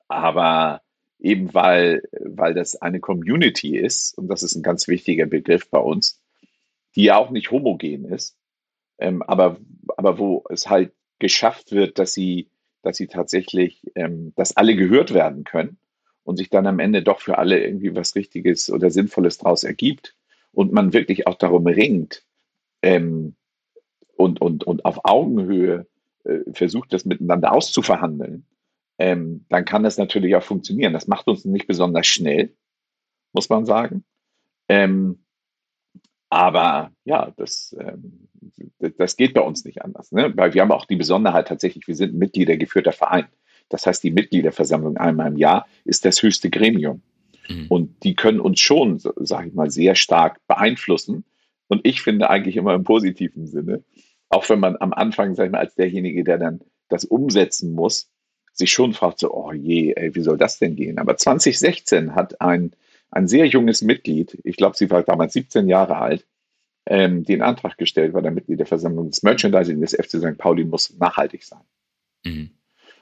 [0.08, 0.82] aber
[1.20, 5.80] eben weil, weil das eine Community ist, und das ist ein ganz wichtiger Begriff bei
[5.80, 6.22] uns,
[6.96, 8.38] die ja auch nicht homogen ist,
[8.98, 9.58] ähm, aber,
[9.96, 12.50] aber wo es halt geschafft wird, dass sie,
[12.82, 15.78] dass sie tatsächlich, ähm, dass alle gehört werden können
[16.24, 20.16] und sich dann am Ende doch für alle irgendwie was Richtiges oder Sinnvolles daraus ergibt
[20.54, 22.24] und man wirklich auch darum ringt
[22.82, 23.36] ähm,
[24.16, 25.88] und, und, und auf Augenhöhe
[26.24, 28.46] äh, versucht, das miteinander auszuverhandeln,
[29.00, 30.94] ähm, dann kann das natürlich auch funktionieren.
[30.94, 32.56] Das macht uns nicht besonders schnell,
[33.34, 34.06] muss man sagen.
[34.70, 35.24] Ähm,
[36.30, 38.28] aber ja, das, ähm,
[38.98, 40.12] das geht bei uns nicht anders.
[40.12, 40.32] Ne?
[40.36, 43.28] Weil wir haben auch die Besonderheit tatsächlich, wir sind ein Mitgliedergeführter Verein.
[43.70, 47.02] Das heißt, die Mitgliederversammlung einmal im Jahr ist das höchste Gremium.
[47.48, 47.66] Mhm.
[47.70, 51.26] Und die können uns schon, sage ich mal, sehr stark beeinflussen.
[51.68, 53.84] Und ich finde eigentlich immer im positiven Sinne,
[54.30, 58.10] auch wenn man am Anfang, sag ich mal, als derjenige, der dann das umsetzen muss,
[58.54, 61.00] sich schon fragt so, oh je, ey, wie soll das denn gehen?
[61.00, 62.72] Aber 2016 hat ein,
[63.12, 66.26] ein sehr junges Mitglied, ich glaube, sie war damals 17 Jahre alt,
[66.86, 70.38] ähm, den Antrag gestellt bei der Mitgliederversammlung, das Merchandising des FC St.
[70.38, 71.62] Pauli muss nachhaltig sein.
[72.26, 72.52] Mhm.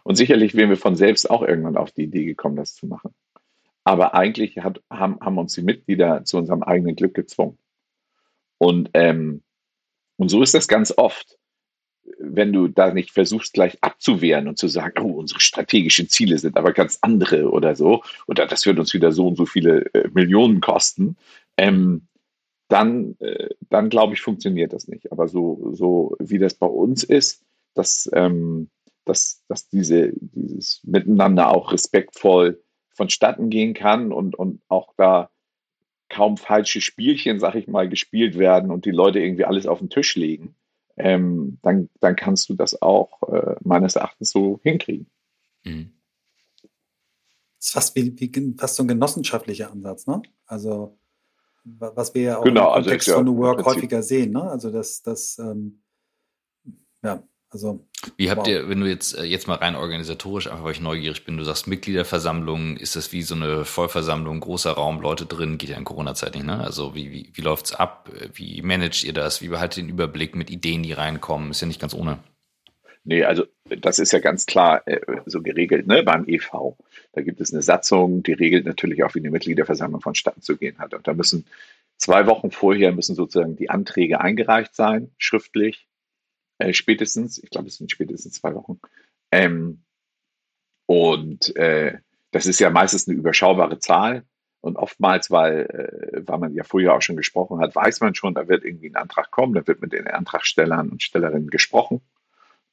[0.03, 3.13] Und sicherlich wären wir von selbst auch irgendwann auf die Idee gekommen, das zu machen.
[3.83, 7.57] Aber eigentlich hat, haben, haben uns die Mitglieder zu unserem eigenen Glück gezwungen.
[8.57, 9.41] Und, ähm,
[10.17, 11.37] und so ist das ganz oft.
[12.19, 16.57] Wenn du da nicht versuchst, gleich abzuwehren und zu sagen, oh, unsere strategischen Ziele sind
[16.57, 20.09] aber ganz andere oder so, oder das wird uns wieder so und so viele äh,
[20.13, 21.17] Millionen kosten,
[21.57, 22.07] ähm,
[22.67, 25.11] dann, äh, dann glaube ich, funktioniert das nicht.
[25.11, 28.69] Aber so, so wie das bei uns ist, dass, ähm,
[29.05, 32.61] dass, dass diese, dieses Miteinander auch respektvoll
[33.01, 35.31] vonstatten gehen kann und, und auch da
[36.07, 39.89] kaum falsche Spielchen, sag ich mal, gespielt werden und die Leute irgendwie alles auf den
[39.89, 40.53] Tisch legen,
[40.97, 45.07] ähm, dann, dann kannst du das auch äh, meines Erachtens so hinkriegen.
[45.63, 45.93] Mhm.
[47.57, 50.21] Das ist fast, wie, wie, fast so ein genossenschaftlicher Ansatz, ne?
[50.45, 50.95] Also,
[51.63, 54.43] was wir ja auch genau, im also Kontext also von New Work häufiger sehen, ne?
[54.43, 55.81] Also, das, das ähm,
[57.03, 57.85] ja, also.
[58.17, 58.47] Wie habt wow.
[58.47, 61.43] ihr, wenn du jetzt, äh, jetzt mal rein organisatorisch, einfach weil ich neugierig bin, du
[61.43, 65.83] sagst Mitgliederversammlung, ist das wie so eine Vollversammlung, großer Raum, Leute drin, geht ja in
[65.83, 66.59] Corona-Zeit nicht, ne?
[66.59, 68.09] Also wie, wie, wie läuft's ab?
[68.33, 69.41] Wie managt ihr das?
[69.41, 71.51] Wie behaltet ihr den Überblick mit Ideen, die reinkommen?
[71.51, 72.19] Ist ja nicht ganz ohne.
[73.03, 76.77] Nee, also das ist ja ganz klar äh, so geregelt ne, beim EV.
[77.13, 80.79] Da gibt es eine Satzung, die regelt natürlich auch, wie eine Mitgliederversammlung vonstatten zu gehen
[80.79, 80.93] hat.
[80.93, 81.45] Und da müssen
[81.97, 85.87] zwei Wochen vorher müssen sozusagen die Anträge eingereicht sein, schriftlich
[86.61, 88.79] äh, spätestens, ich glaube, es sind spätestens zwei Wochen.
[89.31, 89.83] Ähm,
[90.85, 91.99] und äh,
[92.31, 94.23] das ist ja meistens eine überschaubare Zahl.
[94.61, 95.61] Und oftmals, weil,
[96.13, 98.89] äh, weil man ja vorher auch schon gesprochen hat, weiß man schon, da wird irgendwie
[98.89, 102.01] ein Antrag kommen, da wird mit den Antragstellern und Stellerinnen gesprochen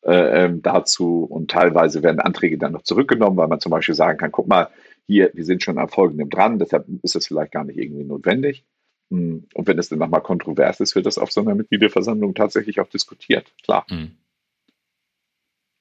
[0.02, 1.24] äh, ähm, dazu.
[1.24, 4.68] Und teilweise werden Anträge dann noch zurückgenommen, weil man zum Beispiel sagen kann, guck mal,
[5.06, 8.66] hier, wir sind schon an folgendem dran, deshalb ist das vielleicht gar nicht irgendwie notwendig.
[9.10, 12.80] Hm, und wenn es dann nochmal kontrovers ist, wird das auf so einer Mitgliederversammlung tatsächlich
[12.80, 13.86] auch diskutiert, klar.
[13.88, 14.16] Mhm.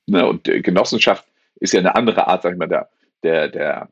[0.09, 2.89] Ne, und Genossenschaft ist ja eine andere Art, sag ich mal, der,
[3.23, 3.89] der, der,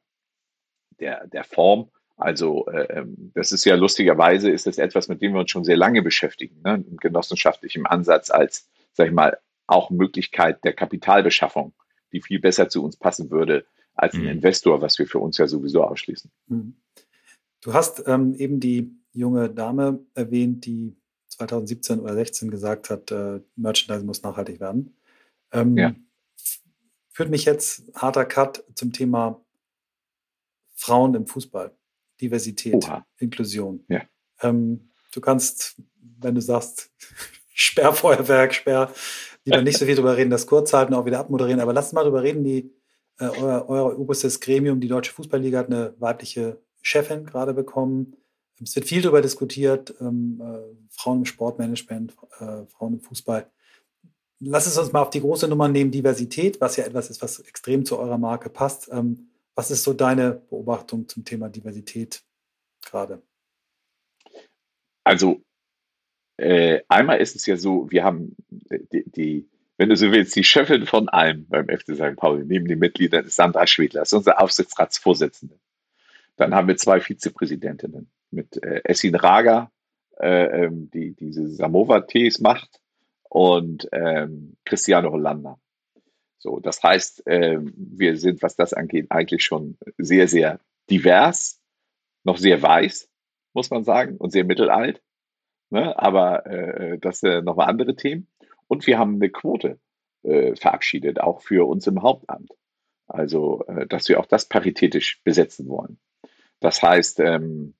[1.00, 1.90] der, der Form.
[2.18, 5.66] Also äh, ähm, das ist ja lustigerweise, ist das etwas, mit dem wir uns schon
[5.66, 6.84] sehr lange beschäftigen, ne?
[6.90, 11.74] im genossenschaftlichen Ansatz als, sag ich mal, auch Möglichkeit der Kapitalbeschaffung,
[12.14, 13.66] die viel besser zu uns passen würde
[13.96, 14.30] als ein mhm.
[14.30, 16.32] Investor, was wir für uns ja sowieso ausschließen.
[16.48, 16.76] Mhm.
[17.62, 20.96] Du hast ähm, eben die junge Dame erwähnt, die
[21.30, 24.96] 2017 oder 16 gesagt hat, äh, Merchandising muss nachhaltig werden.
[25.52, 25.96] Ähm, ja.
[27.12, 29.42] Führt mich jetzt harter Cut zum Thema
[30.76, 31.76] Frauen im Fußball,
[32.22, 33.06] Diversität, Oha.
[33.18, 33.86] Inklusion.
[33.88, 34.02] Ja.
[34.42, 35.82] Ähm, du kannst,
[36.20, 36.92] wenn du sagst,
[37.54, 38.94] Sperrfeuerwerk, Sperr,
[39.46, 42.04] lieber nicht so viel drüber reden, das kurz halten, auch wieder abmoderieren, aber lass mal
[42.04, 42.74] drüber reden, die,
[43.20, 48.18] äh, euer, euer oberstes Gremium, die Deutsche Fußballliga, hat eine weibliche Chefin gerade bekommen.
[48.62, 53.50] Es wird viel darüber diskutiert, ähm, äh, Frauen im Sportmanagement, äh, Frauen im Fußball.
[54.40, 57.40] Lass es uns mal auf die große Nummer nehmen, Diversität, was ja etwas ist, was
[57.40, 58.90] extrem zu eurer Marke passt.
[58.92, 62.24] Ähm, was ist so deine Beobachtung zum Thema Diversität
[62.86, 63.22] gerade?
[65.04, 65.42] Also
[66.38, 70.44] äh, einmal ist es ja so, wir haben die, die, wenn du so willst, die
[70.44, 72.16] Chefin von allem beim FC St.
[72.18, 75.58] Pauli, neben den Mitgliedern ist Sandra Schwedler, ist unsere Aufsichtsratsvorsitzende.
[76.36, 79.72] Dann haben wir zwei Vizepräsidentinnen mit äh, Essin Raga,
[80.20, 82.82] äh, ähm, die diese Samoa-Tees macht,
[83.36, 85.60] und ähm, Cristiano Hollander.
[86.38, 91.60] So, das heißt, äh, wir sind, was das angeht, eigentlich schon sehr, sehr divers,
[92.24, 93.10] noch sehr weiß,
[93.54, 95.02] muss man sagen, und sehr mittelalt.
[95.70, 96.00] Ne?
[96.00, 98.28] Aber äh, das sind nochmal andere Themen.
[98.68, 99.80] Und wir haben eine Quote
[100.24, 102.52] äh, verabschiedet, auch für uns im Hauptamt.
[103.08, 106.00] Also, äh, dass wir auch das paritätisch besetzen wollen.
[106.62, 107.74] Das heißt, ähm,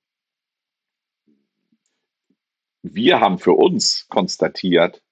[2.94, 5.02] wir haben für uns konstatiert,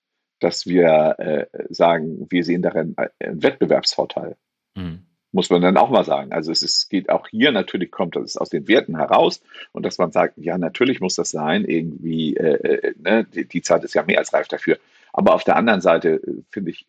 [0.40, 4.36] dass wir äh, sagen, wir sehen darin einen Wettbewerbsvorteil.
[4.74, 5.06] Mhm.
[5.32, 6.32] Muss man dann auch mal sagen.
[6.32, 9.98] Also es ist, geht auch hier natürlich, kommt das aus den Werten heraus und dass
[9.98, 13.94] man sagt, ja, natürlich muss das sein, irgendwie, äh, äh, ne, die, die, Zeit ist
[13.94, 14.78] ja mehr als reif dafür.
[15.12, 16.86] Aber auf der anderen Seite, äh, finde ich,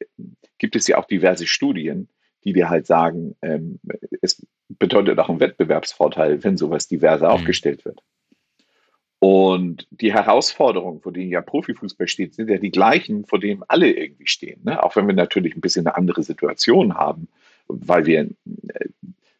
[0.59, 2.09] gibt es ja auch diverse Studien,
[2.43, 3.79] die dir halt sagen, ähm,
[4.21, 7.33] es bedeutet auch einen Wettbewerbsvorteil, wenn sowas diverser mhm.
[7.33, 8.03] aufgestellt wird.
[9.19, 13.91] Und die Herausforderungen, vor denen ja Profifußball steht, sind ja die gleichen, vor denen alle
[13.91, 14.61] irgendwie stehen.
[14.63, 14.83] Ne?
[14.83, 17.27] Auch wenn wir natürlich ein bisschen eine andere Situation haben,
[17.67, 18.89] weil wir, äh,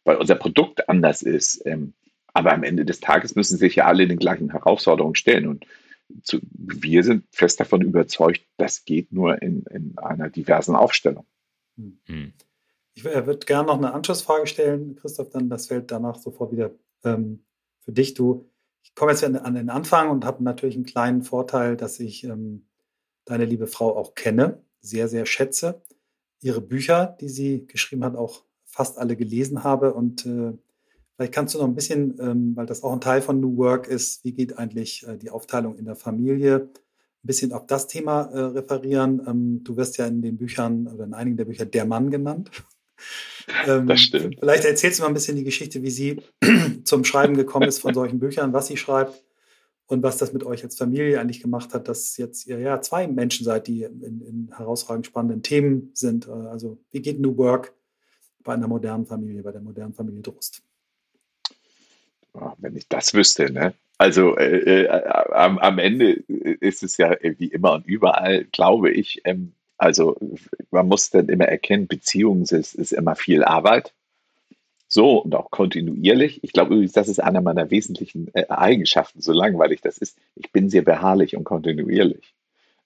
[0.04, 1.64] weil unser Produkt anders ist.
[1.66, 1.92] Ähm,
[2.32, 5.46] aber am Ende des Tages müssen sich ja alle den gleichen Herausforderungen stellen.
[5.46, 5.66] Und
[6.22, 11.26] zu, wir sind fest davon überzeugt, das geht nur in, in einer diversen Aufstellung.
[11.76, 12.32] Hm.
[12.94, 16.70] Ich äh, würde gerne noch eine Anschlussfrage stellen, Christoph, dann das fällt danach sofort wieder
[17.04, 17.44] ähm,
[17.80, 18.14] für dich.
[18.14, 18.48] Du
[18.86, 22.66] ich komme jetzt an den Anfang und habe natürlich einen kleinen Vorteil, dass ich ähm,
[23.24, 25.82] deine liebe Frau auch kenne, sehr, sehr schätze.
[26.40, 29.92] Ihre Bücher, die sie geschrieben hat, auch fast alle gelesen habe.
[29.92, 30.52] Und äh,
[31.16, 33.88] vielleicht kannst du noch ein bisschen, ähm, weil das auch ein Teil von New Work
[33.88, 38.22] ist, wie geht eigentlich äh, die Aufteilung in der Familie, ein bisschen auf das Thema
[38.26, 39.20] äh, referieren.
[39.26, 42.50] Ähm, du wirst ja in den Büchern oder in einigen der Bücher der Mann genannt.
[43.66, 44.36] Ähm, das stimmt.
[44.40, 46.22] Vielleicht erzählst du mal ein bisschen die Geschichte, wie sie
[46.84, 49.22] zum Schreiben gekommen ist von solchen Büchern, was sie schreibt
[49.86, 53.06] und was das mit euch als Familie eigentlich gemacht hat, dass jetzt ihr ja zwei
[53.06, 56.26] Menschen seid, die in, in herausragend spannenden Themen sind.
[56.26, 57.72] Äh, also wie geht New Work
[58.42, 60.62] bei einer modernen Familie, bei der modernen Familie Drust?
[62.32, 63.74] Oh, wenn ich das wüsste, ne?
[63.98, 69.22] Also äh, äh, am, am, Ende ist es ja wie immer und überall, glaube ich,
[69.24, 70.16] ähm, also
[70.70, 73.94] man muss dann immer erkennen, Beziehungen ist, ist immer viel Arbeit.
[74.88, 76.44] So und auch kontinuierlich.
[76.44, 80.16] Ich glaube übrigens, das ist einer meiner wesentlichen äh, Eigenschaften, so langweilig das ist.
[80.36, 82.34] Ich bin sehr beharrlich und kontinuierlich.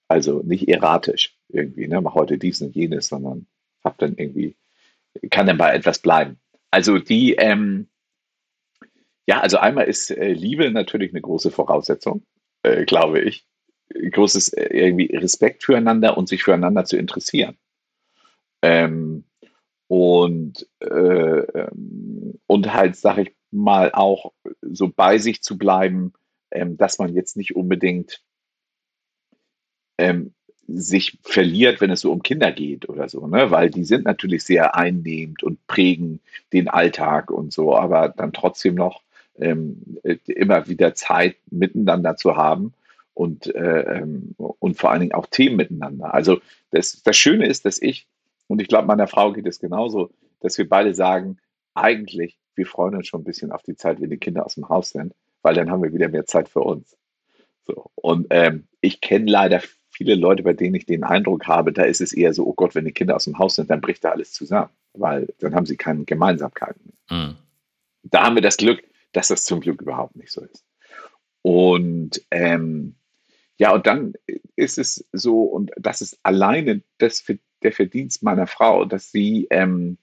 [0.08, 3.46] Also nicht erratisch irgendwie, ne, mach heute dies und jenes, sondern
[3.84, 4.56] hab dann irgendwie,
[5.30, 6.40] kann dann bei etwas bleiben.
[6.70, 7.88] Also die, ähm,
[9.26, 12.24] ja, also einmal ist äh, Liebe natürlich eine große Voraussetzung,
[12.62, 13.44] äh, glaube ich
[14.10, 17.56] großes äh, irgendwie Respekt füreinander und sich füreinander zu interessieren.
[18.62, 19.24] Ähm,
[19.88, 24.32] und, äh, ähm, und halt, sag ich mal, auch
[24.62, 26.12] so bei sich zu bleiben,
[26.50, 28.22] ähm, dass man jetzt nicht unbedingt
[29.98, 30.32] ähm,
[30.68, 33.50] sich verliert, wenn es so um Kinder geht oder so, ne?
[33.50, 36.20] Weil die sind natürlich sehr einnehmend und prägen
[36.52, 39.02] den Alltag und so, aber dann trotzdem noch
[39.36, 42.74] ähm, äh, immer wieder Zeit miteinander zu haben
[43.14, 46.14] und, äh, ähm, und vor allen Dingen auch Themen miteinander.
[46.14, 46.40] Also
[46.70, 48.06] das, das Schöne ist, dass ich,
[48.46, 51.38] und ich glaube, meiner Frau geht es genauso, dass wir beide sagen,
[51.74, 54.68] eigentlich, wir freuen uns schon ein bisschen auf die Zeit, wenn die Kinder aus dem
[54.68, 56.96] Haus sind, weil dann haben wir wieder mehr Zeit für uns.
[57.66, 57.90] So.
[57.94, 62.00] Und ähm, ich kenne leider viele Leute, bei denen ich den Eindruck habe, da ist
[62.00, 64.10] es eher so, oh Gott, wenn die Kinder aus dem Haus sind, dann bricht da
[64.10, 66.92] alles zusammen, weil dann haben sie keine Gemeinsamkeiten.
[67.10, 67.36] Mhm.
[68.02, 68.82] Da haben wir das Glück,
[69.12, 70.64] dass das zum Glück überhaupt nicht so ist.
[71.42, 72.96] Und ähm,
[73.56, 74.14] ja, und dann
[74.56, 77.24] ist es so, und das ist alleine das,
[77.62, 79.98] der Verdienst meiner Frau, dass sie, ähm,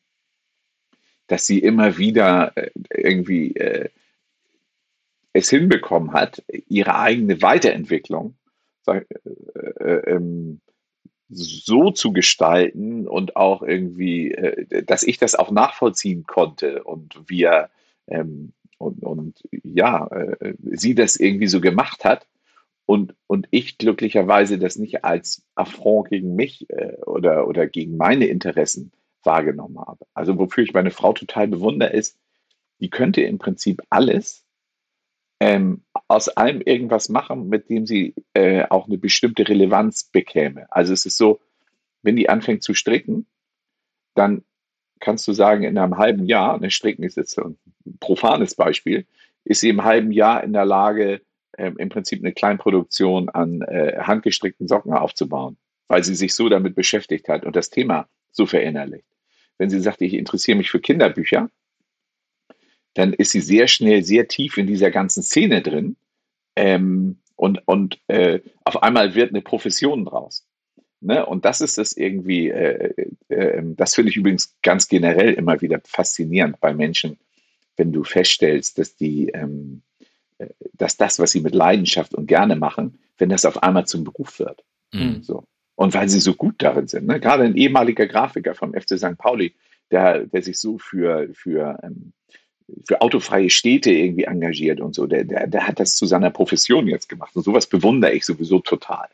[1.27, 3.89] dass sie immer wieder äh, irgendwie äh,
[5.33, 8.35] es hinbekommen hat, ihre eigene Weiterentwicklung
[8.87, 9.01] äh,
[9.79, 10.61] äh, ähm,
[11.29, 17.69] so zu gestalten und auch irgendwie, äh, dass ich das auch nachvollziehen konnte und wir
[18.07, 22.27] ähm, und, und ja, äh, sie das irgendwie so gemacht hat
[22.85, 28.27] und, und ich glücklicherweise das nicht als Affront gegen mich äh, oder, oder gegen meine
[28.27, 28.91] Interessen
[29.23, 30.05] wahrgenommen habe.
[30.13, 32.17] Also wofür ich meine Frau total bewundere, ist,
[32.79, 34.45] die könnte im Prinzip alles
[35.39, 40.71] ähm, aus allem irgendwas machen, mit dem sie äh, auch eine bestimmte Relevanz bekäme.
[40.71, 41.39] Also es ist so,
[42.01, 43.27] wenn die anfängt zu stricken,
[44.15, 44.43] dann
[44.99, 47.57] kannst du sagen, in einem halben Jahr, ne, Stricken ist jetzt ein
[47.99, 49.05] profanes Beispiel,
[49.43, 51.21] ist sie im halben Jahr in der Lage,
[51.53, 56.75] äh, im Prinzip eine Kleinproduktion an äh, handgestrickten Socken aufzubauen, weil sie sich so damit
[56.75, 59.07] beschäftigt hat und das Thema so verinnerlicht.
[59.57, 61.49] Wenn sie sagt, ich interessiere mich für Kinderbücher,
[62.93, 65.97] dann ist sie sehr schnell sehr tief in dieser ganzen Szene drin
[66.55, 70.47] ähm, und, und äh, auf einmal wird eine Profession draus.
[70.99, 71.25] Ne?
[71.25, 72.93] Und das ist es irgendwie, äh,
[73.29, 77.17] äh, ähm, das finde ich übrigens ganz generell immer wieder faszinierend bei Menschen,
[77.75, 79.83] wenn du feststellst, dass die, ähm,
[80.39, 84.03] äh, dass das, was sie mit Leidenschaft und gerne machen, wenn das auf einmal zum
[84.03, 84.63] Beruf wird.
[84.93, 85.21] Mhm.
[85.21, 85.43] So.
[85.75, 87.05] Und weil sie so gut darin sind.
[87.05, 87.19] Ne?
[87.19, 89.17] Gerade ein ehemaliger Grafiker vom FC St.
[89.17, 89.53] Pauli,
[89.91, 92.13] der, der sich so für, für ähm,
[92.85, 95.07] für autofreie Städte irgendwie engagiert und so.
[95.07, 97.35] Der, der, der hat das zu seiner Profession jetzt gemacht.
[97.35, 99.07] Und sowas bewundere ich sowieso total.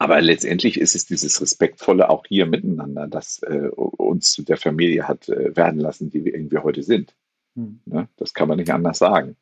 [0.00, 5.06] Aber letztendlich ist es dieses Respektvolle auch hier miteinander, das äh, uns zu der Familie
[5.06, 7.14] hat äh, werden lassen, die wir irgendwie heute sind.
[7.54, 7.80] Hm.
[7.84, 8.08] Ne?
[8.16, 9.36] Das kann man nicht anders sagen.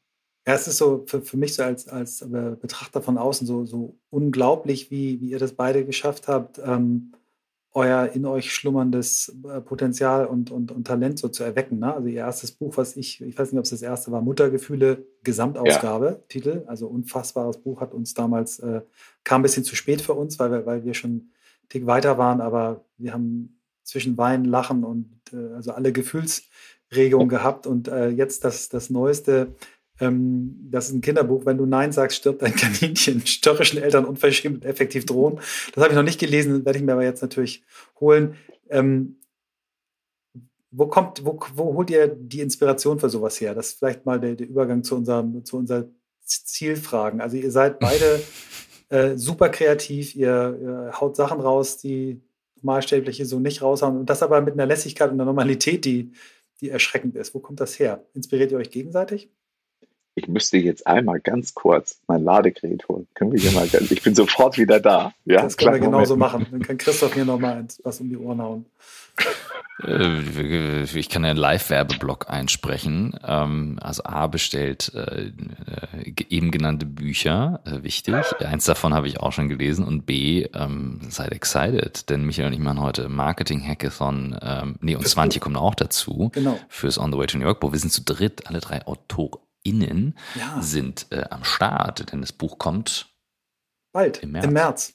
[0.49, 4.01] Ja, es ist so für, für mich so als, als Betrachter von außen so, so
[4.11, 7.13] unglaublich, wie, wie ihr das beide geschafft habt, ähm,
[7.75, 11.79] euer in euch schlummerndes äh, Potenzial und, und, und Talent so zu erwecken.
[11.79, 11.95] Ne?
[11.95, 15.07] Also ihr erstes Buch, was ich, ich weiß nicht, ob es das erste war, Muttergefühle,
[15.23, 16.25] Gesamtausgabe, ja.
[16.29, 18.81] Titel, also unfassbares Buch, hat uns damals, äh,
[19.25, 21.33] kam ein bisschen zu spät für uns, weil wir, weil wir schon einen
[21.69, 27.67] Tick weiter waren, aber wir haben zwischen Weinen, Lachen und äh, also alle Gefühlsregungen gehabt
[27.67, 29.55] und äh, jetzt das, das neueste
[30.01, 31.45] ähm, das ist ein Kinderbuch.
[31.47, 33.27] Wenn du Nein sagst, stirbt dein Kaninchen.
[33.27, 35.41] Störrischen Eltern unverschämt effektiv drohen.
[35.75, 37.63] Das habe ich noch nicht gelesen, werde ich mir aber jetzt natürlich
[38.01, 38.35] holen.
[38.71, 39.17] Ähm,
[40.71, 43.55] wo kommt, wo, wo holt ihr die Inspiration für sowas her?
[43.55, 45.87] Das ist vielleicht mal der, der Übergang zu unserem, zu unserer
[46.23, 47.21] Zielfragen.
[47.21, 48.23] Also ihr seid beide
[48.91, 52.21] äh, super kreativ, ihr, ihr, haut Sachen raus, die
[52.57, 56.13] Normalsterbliche so nicht raushauen und das aber mit einer Lässigkeit und einer Normalität, die,
[56.61, 57.35] die erschreckend ist.
[57.35, 58.05] Wo kommt das her?
[58.15, 59.31] Inspiriert ihr euch gegenseitig?
[60.19, 63.07] Ich müsste jetzt einmal ganz kurz mein Ladegerät holen.
[63.15, 65.13] Können wir hier mal, ich bin sofort wieder da.
[65.25, 66.47] Ja, das können wir genauso machen.
[66.51, 68.67] Dann kann Christoph mir noch mal was um die Ohren hauen.
[69.85, 73.19] Äh, ich kann einen Live-Werbeblock einsprechen.
[73.25, 78.15] Ähm, also A bestellt äh, äh, eben genannte Bücher, wichtig.
[78.41, 79.85] Eins davon habe ich auch schon gelesen.
[79.85, 84.39] Und B, ähm, seid excited, denn Michael und ich machen heute Marketing-Hackathon.
[84.43, 86.31] Ähm, nee, und Swantje kommt auch dazu.
[86.35, 86.59] Genau.
[86.69, 89.41] Fürs On the Way to New York, wo wir sind zu dritt, alle drei Autoren
[89.69, 90.61] HörerInnen ja.
[90.63, 93.15] sind äh, am Start, denn das Buch kommt
[93.93, 94.45] bald, im März.
[94.45, 94.95] Im März.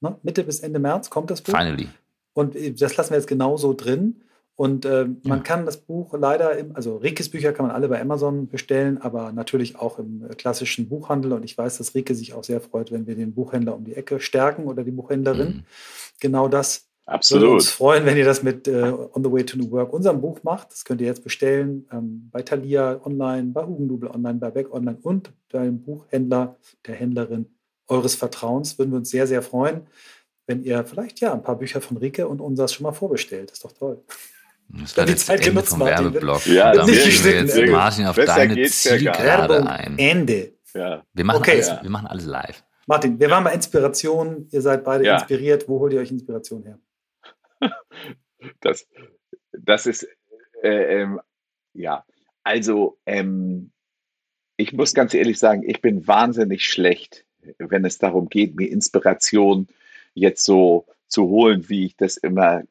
[0.00, 0.18] Ne?
[0.22, 1.56] Mitte bis Ende März kommt das Buch.
[1.56, 1.88] Finally.
[2.32, 4.22] Und äh, das lassen wir jetzt genauso drin.
[4.54, 5.42] Und äh, man ja.
[5.42, 9.32] kann das Buch leider, im, also Rikes Bücher kann man alle bei Amazon bestellen, aber
[9.32, 11.32] natürlich auch im äh, klassischen Buchhandel.
[11.32, 13.94] Und ich weiß, dass Rike sich auch sehr freut, wenn wir den Buchhändler um die
[13.94, 15.48] Ecke stärken oder die Buchhändlerin.
[15.48, 15.64] Mhm.
[16.20, 17.42] Genau das Absolut.
[17.42, 20.20] Würde uns freuen, wenn ihr das mit äh, On the Way to New Work, unserem
[20.20, 20.70] Buch macht.
[20.70, 24.98] Das könnt ihr jetzt bestellen ähm, bei Thalia online, bei Hugendubel online, bei Beck online
[25.02, 27.46] und beim Buchhändler, der Händlerin
[27.88, 28.78] eures Vertrauens.
[28.78, 29.82] Würden wir uns sehr, sehr freuen,
[30.46, 33.50] wenn ihr vielleicht ja ein paar Bücher von Rike und unseres schon mal vorbestellt.
[33.50, 34.02] Das ist doch toll.
[34.68, 36.04] Das war die Zeit genutzt, Martin.
[36.06, 36.46] Werbeblock.
[36.46, 39.98] Ja, da nicht wir jetzt Martin auf Besser deine Zielgerade ein.
[39.98, 40.52] Ende.
[40.72, 41.02] Ja.
[41.12, 41.62] Wir, machen okay.
[41.62, 42.64] alles, wir machen alles live.
[42.86, 44.48] Martin, wir waren bei Inspiration.
[44.50, 45.14] Ihr seid beide ja.
[45.14, 45.68] inspiriert.
[45.68, 46.78] Wo holt ihr euch Inspiration her?
[48.60, 48.86] Das,
[49.52, 50.08] das ist,
[50.62, 51.20] äh, ähm,
[51.74, 52.04] ja,
[52.42, 53.72] also ähm,
[54.56, 57.24] ich muss ganz ehrlich sagen, ich bin wahnsinnig schlecht,
[57.58, 59.68] wenn es darum geht, mir Inspiration
[60.14, 62.62] jetzt so zu holen, wie ich das immer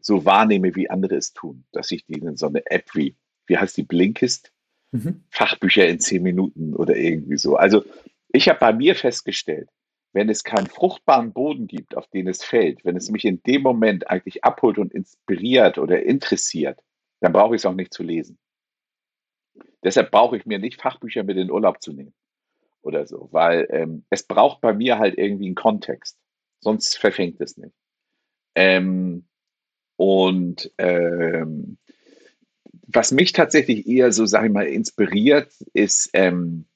[0.00, 1.64] so wahrnehme, wie andere es tun.
[1.72, 3.16] Dass ich die in so eine App wie,
[3.46, 4.52] wie heißt die, Blinkist?
[4.92, 5.24] Mhm.
[5.30, 7.56] Fachbücher in zehn Minuten oder irgendwie so.
[7.56, 7.84] Also
[8.28, 9.68] ich habe bei mir festgestellt,
[10.14, 13.62] wenn es keinen fruchtbaren Boden gibt, auf den es fällt, wenn es mich in dem
[13.62, 16.80] Moment eigentlich abholt und inspiriert oder interessiert,
[17.20, 18.38] dann brauche ich es auch nicht zu lesen.
[19.82, 22.14] Deshalb brauche ich mir nicht Fachbücher mit in Urlaub zu nehmen
[22.80, 26.16] oder so, weil ähm, es braucht bei mir halt irgendwie einen Kontext,
[26.60, 27.74] sonst verfängt es nicht.
[28.54, 29.26] Ähm,
[29.96, 31.76] und ähm,
[32.86, 36.66] was mich tatsächlich eher so, sage ich mal, inspiriert, ist, ähm,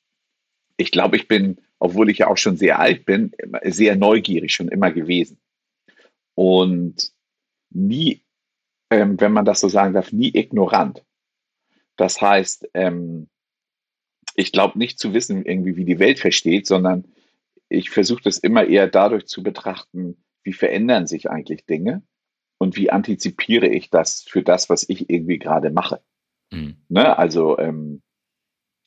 [0.76, 3.33] ich glaube, ich bin, obwohl ich ja auch schon sehr alt bin,
[3.64, 5.39] sehr neugierig schon immer gewesen.
[6.35, 7.12] Und
[7.70, 8.22] nie,
[8.91, 11.05] ähm, wenn man das so sagen darf, nie ignorant.
[11.97, 13.29] Das heißt, ähm,
[14.35, 17.05] ich glaube nicht zu wissen, irgendwie, wie die Welt versteht, sondern
[17.68, 22.03] ich versuche das immer eher dadurch zu betrachten, wie verändern sich eigentlich Dinge
[22.59, 26.01] und wie antizipiere ich das für das, was ich irgendwie gerade mache.
[26.51, 26.76] Mhm.
[26.89, 27.18] Ne?
[27.18, 28.03] Also ähm,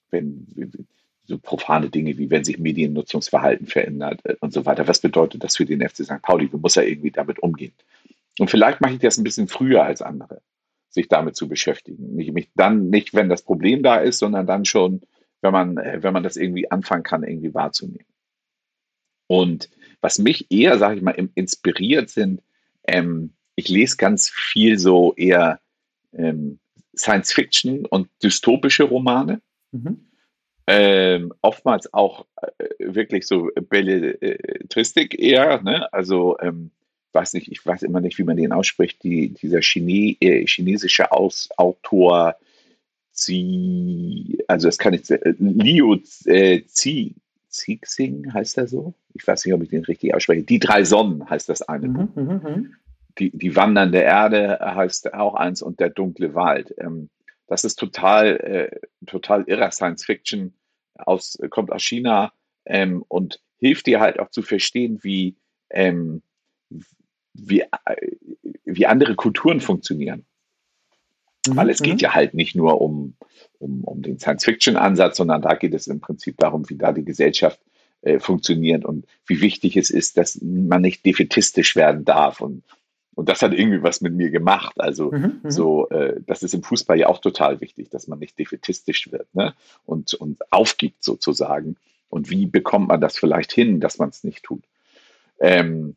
[0.10, 0.48] wenn
[1.26, 4.88] so profane Dinge wie wenn sich Mediennutzungsverhalten verändert äh, und so weiter.
[4.88, 6.22] Was bedeutet das für den FC St.
[6.22, 6.50] Pauli?
[6.50, 7.74] Du musst ja irgendwie damit umgehen.
[8.40, 10.42] Und vielleicht mache ich das ein bisschen früher als andere,
[10.90, 12.16] sich damit zu beschäftigen.
[12.16, 15.02] Nicht, mich dann nicht, wenn das Problem da ist, sondern dann schon,
[15.42, 18.06] wenn man, äh, wenn man das irgendwie anfangen kann, irgendwie wahrzunehmen.
[19.28, 19.70] Und
[20.02, 22.42] was mich eher, sage ich mal, inspiriert sind,
[22.84, 25.60] ähm, ich lese ganz viel so eher
[26.14, 26.60] ähm,
[26.96, 29.42] Science Fiction und dystopische Romane.
[29.72, 30.11] Mhm.
[30.74, 35.92] Ähm, oftmals auch äh, wirklich so Belletristik eher, ne?
[35.92, 36.72] also ähm,
[37.12, 41.12] weiß nicht, ich weiß immer nicht, wie man den ausspricht, die, dieser Chine, äh, chinesische
[41.12, 42.38] Aus, Autor
[43.12, 47.16] Zi, also das kann ich, äh, Liu äh, Zi,
[47.52, 48.94] Cixing heißt er so?
[49.14, 50.44] Ich weiß nicht, ob ich den richtig ausspreche.
[50.44, 51.90] Die drei Sonnen heißt das eine.
[51.90, 52.64] Mhm, mh, mh.
[53.20, 56.74] Die, die wandernde Erde heißt auch eins und der dunkle Wald.
[56.78, 57.10] Ähm,
[57.48, 60.54] das ist total, äh, total irrer Science Fiction,
[61.06, 62.34] aus, kommt aus China
[62.66, 65.36] ähm, und hilft dir halt auch zu verstehen, wie,
[65.70, 66.22] ähm,
[67.34, 67.68] wie, äh,
[68.66, 70.26] wie andere Kulturen funktionieren.
[71.48, 71.56] Mhm.
[71.56, 72.00] Weil es geht mhm.
[72.00, 73.16] ja halt nicht nur um,
[73.60, 77.60] um, um den Science-Fiction-Ansatz, sondern da geht es im Prinzip darum, wie da die Gesellschaft
[78.02, 82.42] äh, funktioniert und wie wichtig es ist, dass man nicht defetistisch werden darf.
[82.42, 82.64] Und,
[83.14, 84.80] und das hat irgendwie was mit mir gemacht.
[84.80, 88.20] Also mhm, mhm, so, äh, das ist im Fußball ja auch total wichtig, dass man
[88.20, 89.54] nicht defetistisch wird ne?
[89.86, 91.76] und, und aufgibt sozusagen.
[92.10, 94.64] Und wie bekommt man das vielleicht hin, dass man es nicht tut?
[95.40, 95.96] Ähm,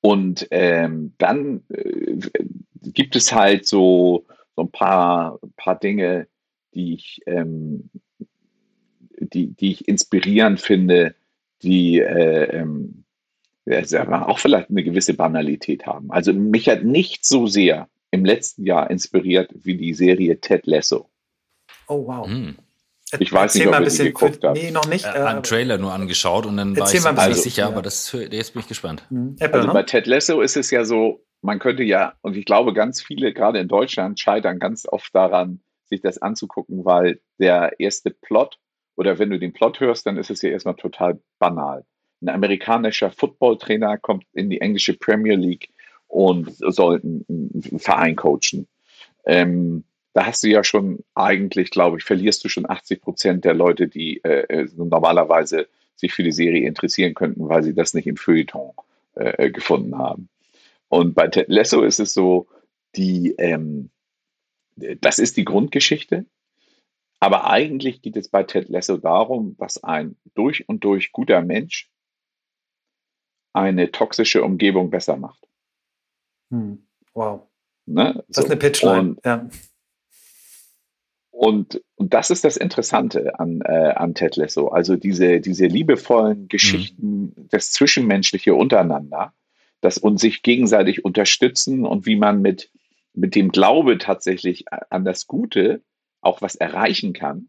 [0.00, 2.18] und ähm, dann äh,
[2.82, 4.26] gibt es halt so,
[4.56, 6.26] so ein paar, paar Dinge,
[6.74, 7.90] die ich, ähm,
[9.18, 11.14] die, die ich inspirierend finde,
[11.62, 13.01] die äh, ähm,
[13.66, 16.10] auch vielleicht eine gewisse Banalität haben.
[16.10, 21.08] Also mich hat nicht so sehr im letzten Jahr inspiriert wie die Serie Ted Lasso.
[21.88, 22.26] Oh wow.
[22.26, 22.56] Hm.
[23.18, 24.56] Ich weiß Erzähl nicht, ob ihr sie geguckt habt.
[24.56, 25.04] Nee, noch nicht.
[25.04, 27.68] Äh, einen Trailer nur angeschaut und dann war ich mir nicht sicher, ja.
[27.68, 29.04] aber das, jetzt bin ich gespannt.
[29.10, 29.36] Mhm.
[29.38, 29.74] Apple, also ne?
[29.74, 33.34] bei Ted Lasso ist es ja so, man könnte ja, und ich glaube, ganz viele,
[33.34, 38.58] gerade in Deutschland, scheitern ganz oft daran, sich das anzugucken, weil der erste Plot
[38.96, 41.84] oder wenn du den Plot hörst, dann ist es ja erstmal total banal.
[42.22, 45.70] Ein amerikanischer Footballtrainer kommt in die englische Premier League
[46.06, 48.68] und soll einen Verein coachen.
[49.24, 53.54] Ähm, da hast du ja schon eigentlich, glaube ich, verlierst du schon 80 Prozent der
[53.54, 58.06] Leute, die äh, äh, normalerweise sich für die Serie interessieren könnten, weil sie das nicht
[58.06, 58.72] im Feuilleton
[59.14, 60.28] äh, gefunden haben.
[60.88, 62.46] Und bei Ted Lasso ist es so,
[62.96, 63.90] die, ähm,
[64.76, 66.26] das ist die Grundgeschichte.
[67.20, 71.88] Aber eigentlich geht es bei Ted Lasso darum, was ein durch und durch guter Mensch
[73.52, 75.46] eine toxische Umgebung besser macht.
[76.50, 76.86] Hm.
[77.14, 77.42] Wow.
[77.86, 78.24] Ne?
[78.28, 78.42] Das so.
[78.42, 79.10] ist eine Pitchline.
[79.10, 79.48] Und, ja.
[81.30, 84.68] Und, und das ist das Interessante an, äh, an Ted Lasso.
[84.68, 87.48] Also diese, diese liebevollen Geschichten, mhm.
[87.50, 89.32] das Zwischenmenschliche untereinander,
[89.80, 92.70] das uns sich gegenseitig unterstützen und wie man mit,
[93.14, 95.82] mit dem Glaube tatsächlich an das Gute
[96.20, 97.48] auch was erreichen kann,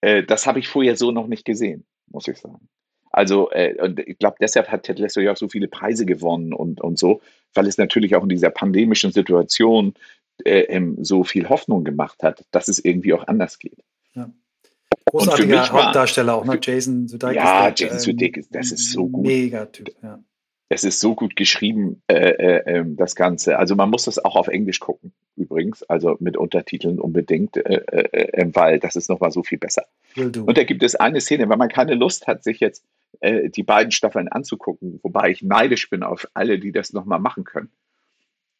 [0.00, 2.68] äh, das habe ich vorher so noch nicht gesehen, muss ich sagen.
[3.12, 6.54] Also, äh, und ich glaube, deshalb hat Ted Lasso ja auch so viele Preise gewonnen
[6.54, 7.20] und, und so,
[7.54, 9.94] weil es natürlich auch in dieser pandemischen Situation
[10.44, 13.78] äh, so viel Hoffnung gemacht hat, dass es irgendwie auch anders geht.
[14.14, 14.30] Ja.
[15.06, 16.58] Großartiger Hauptdarsteller auch, ne?
[16.60, 17.36] Jason Sudeikis.
[17.36, 19.26] Ja, der, Jason Sudeikis, das ist so gut.
[19.26, 20.18] Mega Typ, ja.
[20.70, 23.58] Es ist so gut geschrieben, äh, äh, ähm, das Ganze.
[23.58, 28.40] Also man muss das auch auf Englisch gucken, übrigens, also mit Untertiteln unbedingt, äh, äh,
[28.40, 29.84] äh weil das ist nochmal so viel besser.
[30.16, 32.84] Und da gibt es eine Szene, wenn man keine Lust hat, sich jetzt
[33.20, 37.44] äh, die beiden Staffeln anzugucken, wobei ich neidisch bin auf alle, die das nochmal machen
[37.44, 37.70] können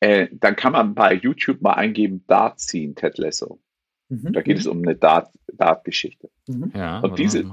[0.03, 3.61] äh, dann kann man bei YouTube mal eingeben, Dart ziehen, Ted Lasso.
[4.09, 4.33] Mhm.
[4.33, 6.29] Da geht es um eine Dart-Geschichte.
[6.49, 6.73] Dart Mhm.
[6.75, 7.45] Ja, und diese.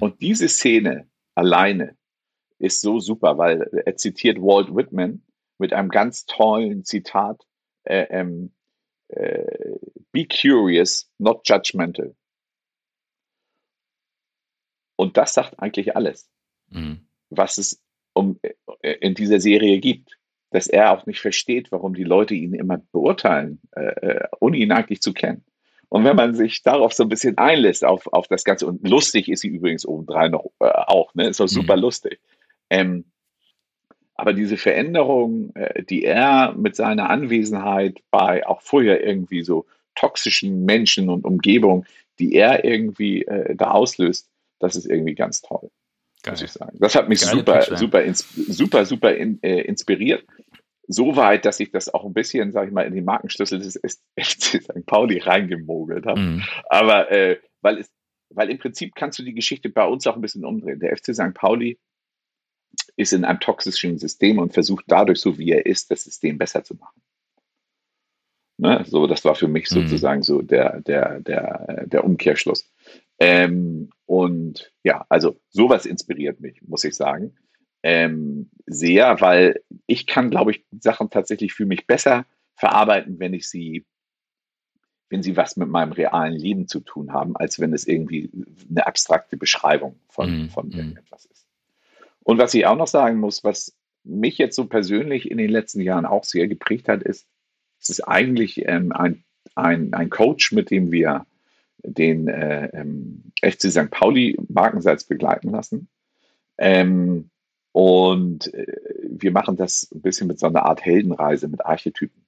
[0.00, 1.94] Und diese Szene alleine
[2.58, 5.24] ist so super, weil er zitiert Walt Whitman
[5.58, 7.46] mit einem ganz tollen Zitat:
[7.84, 8.52] äh, ähm,
[9.08, 9.76] äh,
[10.10, 12.14] Be curious, not judgmental.
[14.96, 16.28] Und das sagt eigentlich alles,
[16.70, 17.00] mhm.
[17.30, 17.82] was es
[18.12, 18.38] um,
[18.80, 20.18] äh, in dieser Serie gibt.
[20.50, 24.70] Dass er auch nicht versteht, warum die Leute ihn immer beurteilen, äh, äh, ohne ihn
[24.70, 25.42] eigentlich zu kennen.
[25.88, 29.30] Und wenn man sich darauf so ein bisschen einlässt, auf, auf das Ganze, und lustig
[29.30, 31.28] ist sie übrigens obendrein noch äh, auch, ne?
[31.28, 31.82] ist doch super mhm.
[31.82, 32.20] lustig.
[32.70, 33.04] Ähm,
[34.14, 40.64] aber diese Veränderung, äh, die er mit seiner Anwesenheit bei auch vorher irgendwie so toxischen
[40.64, 41.84] Menschen und Umgebung,
[42.18, 44.30] die er irgendwie äh, da auslöst,
[44.62, 45.70] das ist irgendwie ganz toll.
[46.22, 46.32] Geil.
[46.32, 46.78] Muss ich sagen.
[46.80, 50.24] Das hat mich Geile super, Pitch, super, super, super in, äh, inspiriert.
[50.86, 53.74] So weit, dass ich das auch ein bisschen, sage ich mal, in die Markenschlüssel des
[54.16, 54.86] FC St.
[54.86, 56.20] Pauli reingemogelt habe.
[56.20, 56.44] Mhm.
[56.68, 57.90] Aber äh, weil es,
[58.30, 60.80] weil im Prinzip kannst du die Geschichte bei uns auch ein bisschen umdrehen.
[60.80, 61.34] Der FC St.
[61.34, 61.78] Pauli
[62.96, 66.62] ist in einem toxischen System und versucht dadurch, so wie er ist, das System besser
[66.64, 67.02] zu machen.
[68.58, 68.84] Ne?
[68.86, 69.82] So, das war für mich mhm.
[69.82, 72.71] sozusagen so der, der, der, der Umkehrschluss.
[73.22, 77.36] Ähm, und ja, also sowas inspiriert mich, muss ich sagen.
[77.84, 83.48] Ähm, sehr, weil ich kann, glaube ich, Sachen tatsächlich für mich besser verarbeiten, wenn ich
[83.48, 83.86] sie,
[85.08, 88.28] wenn sie was mit meinem realen Leben zu tun haben, als wenn es irgendwie
[88.68, 90.72] eine abstrakte Beschreibung von, mm, von mm.
[90.72, 91.46] irgendetwas ist.
[92.24, 95.80] Und was ich auch noch sagen muss, was mich jetzt so persönlich in den letzten
[95.80, 97.28] Jahren auch sehr geprägt hat, ist,
[97.80, 99.22] es ist eigentlich ähm, ein,
[99.54, 101.24] ein, ein Coach, mit dem wir
[101.82, 103.90] den äh, ähm, FC St.
[103.90, 105.88] Pauli Markenseits begleiten lassen.
[106.58, 107.30] Ähm,
[107.72, 108.66] und äh,
[109.08, 112.24] wir machen das ein bisschen mit so einer Art Heldenreise mit Archetypen.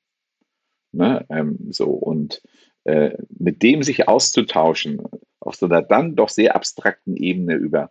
[0.93, 1.25] Ne?
[1.29, 2.43] Ähm, so und
[2.85, 5.03] äh, mit dem sich auszutauschen
[5.41, 7.91] auf so einer dann doch sehr abstrakten Ebene über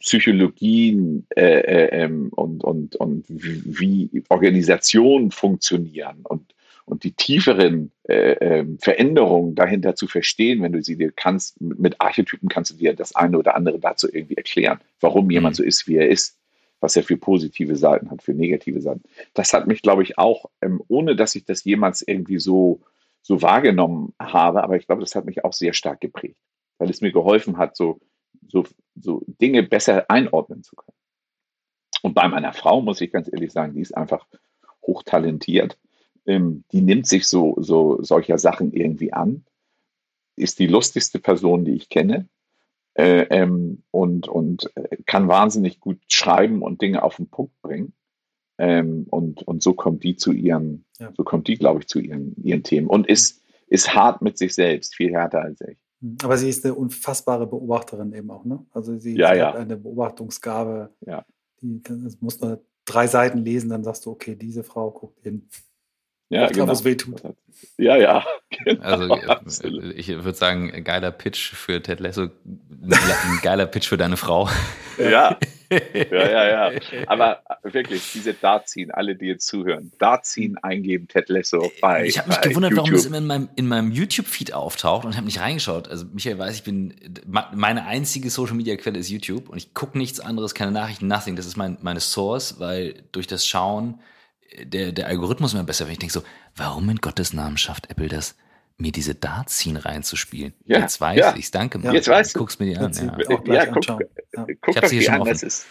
[0.00, 6.54] Psychologien äh, äh, ähm, und, und, und wie Organisationen funktionieren und,
[6.84, 12.00] und die tieferen äh, ähm, Veränderungen dahinter zu verstehen, wenn du sie dir kannst, mit
[12.00, 15.56] Archetypen kannst du dir das eine oder andere dazu irgendwie erklären, warum jemand mhm.
[15.56, 16.38] so ist, wie er ist,
[16.80, 19.02] was er für positive Seiten hat, für negative Seiten.
[19.34, 22.80] Das hat mich, glaube ich, auch, ähm, ohne dass ich das jemals irgendwie so,
[23.22, 26.36] so wahrgenommen habe, aber ich glaube, das hat mich auch sehr stark geprägt,
[26.78, 28.00] weil es mir geholfen hat, so
[28.48, 30.96] so, so Dinge besser einordnen zu können.
[32.02, 34.26] Und bei meiner Frau muss ich ganz ehrlich sagen, die ist einfach
[34.86, 35.78] hochtalentiert.
[36.26, 39.44] Ähm, die nimmt sich so, so solcher Sachen irgendwie an,
[40.36, 42.28] ist die lustigste Person, die ich kenne.
[42.94, 47.94] Äh, ähm, und, und äh, kann wahnsinnig gut schreiben und Dinge auf den Punkt bringen.
[48.58, 51.10] Ähm, und, und so kommt die zu ihren, ja.
[51.16, 54.54] so kommt die, glaube ich, zu ihren, ihren Themen und ist, ist hart mit sich
[54.54, 55.78] selbst, viel härter als ich.
[56.02, 58.64] Hm, aber sie ist eine unfassbare Beobachterin eben auch, ne?
[58.72, 59.48] Also sie, ja, sie ja.
[59.48, 60.90] hat eine Beobachtungsgabe.
[61.06, 61.24] Ja.
[61.62, 65.48] Die, das muss nur drei Seiten lesen, dann sagst du, okay, diese Frau guckt hin.
[66.32, 66.68] Ja, genau.
[66.68, 67.20] was wehtut.
[67.78, 68.24] Ja, ja.
[68.64, 69.14] Genau, also
[69.64, 74.50] äh, ich würde sagen, geiler Pitch für Ted Lasso, ein geiler Pitch für deine Frau.
[74.98, 75.38] Ja,
[75.70, 76.80] ja, ja, ja.
[77.06, 82.04] Aber wirklich, diese Dartziehen, alle, die jetzt zuhören, Dartziehen eingeben, Ted Lasso bei.
[82.04, 82.84] Ich habe mich gewundert, YouTube.
[82.84, 85.88] warum das immer in meinem, in meinem YouTube-Feed auftaucht und habe nicht reingeschaut.
[85.88, 86.94] Also Michael weiß, ich bin,
[87.54, 91.36] meine einzige Social-Media-Quelle ist YouTube und ich gucke nichts anderes, keine Nachrichten, nothing.
[91.36, 93.98] Das ist mein, meine Source, weil durch das Schauen
[94.64, 96.22] der, der Algorithmus immer besser, wenn ich denke so,
[96.56, 98.36] warum in Gottes Namen schafft Apple das,
[98.78, 100.54] mir diese Dartziehen reinzuspielen?
[100.64, 101.36] Ja, Jetzt weiß ja.
[101.36, 101.78] ich's, danke.
[101.82, 102.38] Ja, jetzt weißt du.
[102.38, 102.92] Guck's mir die an.
[102.92, 103.02] Ja,
[103.54, 104.46] ja guck, ja.
[104.60, 105.66] guck doch die an, das ist,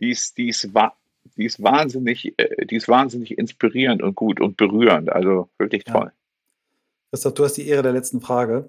[0.00, 0.68] die ist, die ist,
[1.36, 6.12] die ist wahnsinnig, äh, die ist wahnsinnig inspirierend und gut und berührend, also wirklich toll.
[7.10, 8.68] Christoph, du hast die Ehre der letzten Frage.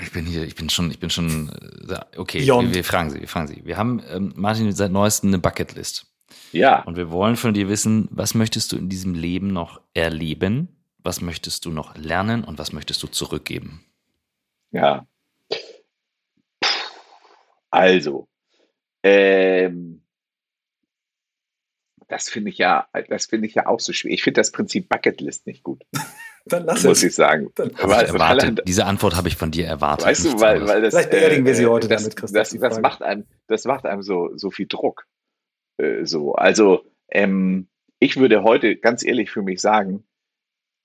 [0.00, 1.50] Ich bin hier, ich bin schon, ich bin schon,
[1.88, 3.64] äh, okay, wir, wir, fragen Sie, wir fragen Sie.
[3.64, 6.06] Wir haben, ähm, Martin, seit neuestem eine Bucketlist.
[6.52, 6.82] Ja.
[6.82, 10.68] Und wir wollen von dir wissen, was möchtest du in diesem Leben noch erleben?
[10.98, 13.84] Was möchtest du noch lernen und was möchtest du zurückgeben?
[14.70, 15.06] Ja.
[17.70, 18.28] Also,
[19.02, 20.02] ähm,
[22.08, 24.12] das finde ich ja, das finde ich ja auch so schwer.
[24.12, 25.84] Ich finde das Prinzip Bucketlist nicht gut.
[26.46, 27.04] Dann lass muss es.
[27.04, 27.52] ich sagen.
[27.78, 30.06] Aber erwartet, diese Antwort habe ich von dir erwartet.
[30.06, 32.38] Weißt du, weil, weil das, Vielleicht beerdigen wir sie äh, heute das, damit, Christoph.
[32.38, 35.06] Das, das, macht einem, das macht einem so, so viel Druck.
[35.78, 37.68] Äh, so, also ähm,
[37.98, 40.04] ich würde heute ganz ehrlich für mich sagen,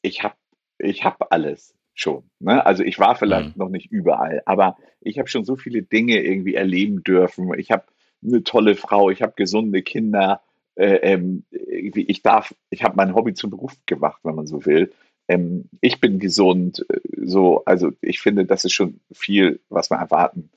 [0.02, 0.36] ich habe
[0.80, 2.24] ich hab alles schon.
[2.40, 2.66] Ne?
[2.66, 3.64] Also ich war vielleicht mhm.
[3.64, 7.54] noch nicht überall, aber ich habe schon so viele Dinge irgendwie erleben dürfen.
[7.58, 7.86] Ich habe
[8.26, 10.42] eine tolle Frau, ich habe gesunde Kinder.
[10.76, 14.92] Äh, ähm, ich darf, ich habe mein Hobby zum Beruf gemacht, wenn man so will.
[15.28, 20.00] ähm, ich bin gesund, äh, so, also ich finde, das ist schon viel, was man
[20.00, 20.50] erwarten,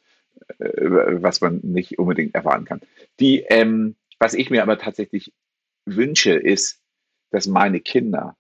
[0.59, 0.65] äh,
[1.23, 2.81] was man nicht unbedingt erwarten kann.
[3.21, 5.33] Die, ähm, was ich mir aber tatsächlich
[5.85, 6.81] wünsche, ist,
[7.31, 8.37] dass meine Kinder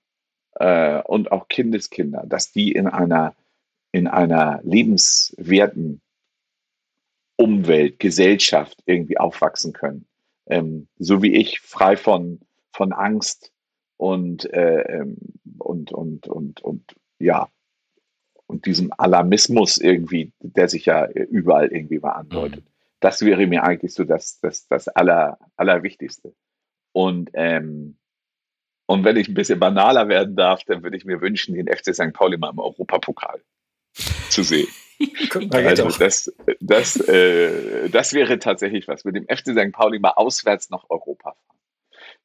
[0.54, 3.34] äh, und auch Kindeskinder, dass die in einer,
[3.92, 6.00] in einer lebenswerten
[7.36, 10.06] Umwelt, Gesellschaft irgendwie aufwachsen können.
[10.46, 12.40] Ähm, so wie ich, frei von,
[12.72, 13.52] von Angst
[13.96, 15.18] und, äh, ähm,
[15.58, 17.48] und, und, und, und, ja,
[18.46, 22.64] und diesem Alarmismus irgendwie, der sich ja überall irgendwie mal andeutet.
[22.64, 22.75] Mhm.
[23.06, 26.34] Das wäre mir eigentlich so das, das, das Aller, Allerwichtigste.
[26.90, 27.98] Und, ähm,
[28.86, 31.94] und wenn ich ein bisschen banaler werden darf, dann würde ich mir wünschen, den FC
[31.94, 32.12] St.
[32.12, 33.40] Pauli mal im Europapokal
[34.28, 34.66] zu sehen.
[35.52, 39.04] also das, das, äh, das wäre tatsächlich was.
[39.04, 39.70] Mit dem FC St.
[39.70, 41.60] Pauli mal auswärts nach Europa fahren.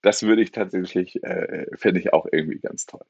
[0.02, 3.06] Das würde ich tatsächlich, äh, fände ich auch irgendwie ganz toll.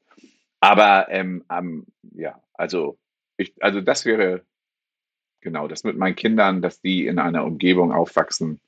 [0.60, 2.98] Aber ähm, ähm, ja, also
[3.38, 4.44] ich, also das wäre
[5.42, 8.60] genau das mit meinen Kindern, dass die in einer Umgebung aufwachsen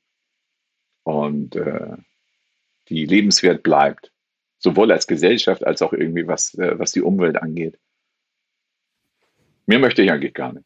[1.04, 1.98] und äh,
[2.90, 4.12] die lebenswert bleibt,
[4.60, 7.80] sowohl als Gesellschaft als auch irgendwie was, äh, was die Umwelt angeht.
[9.66, 10.66] Mehr möchte ich eigentlich gar nicht.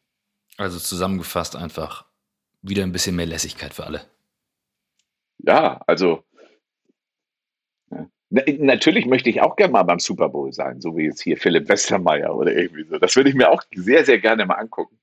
[0.56, 2.06] Also zusammengefasst einfach
[2.62, 4.02] wieder ein bisschen mehr Lässigkeit für alle.
[5.38, 6.24] Ja, also
[8.30, 11.68] Natürlich möchte ich auch gerne mal beim Super Bowl sein, so wie jetzt hier Philipp
[11.68, 12.98] Westermeier oder irgendwie so.
[12.98, 14.98] Das würde ich mir auch sehr, sehr gerne mal angucken.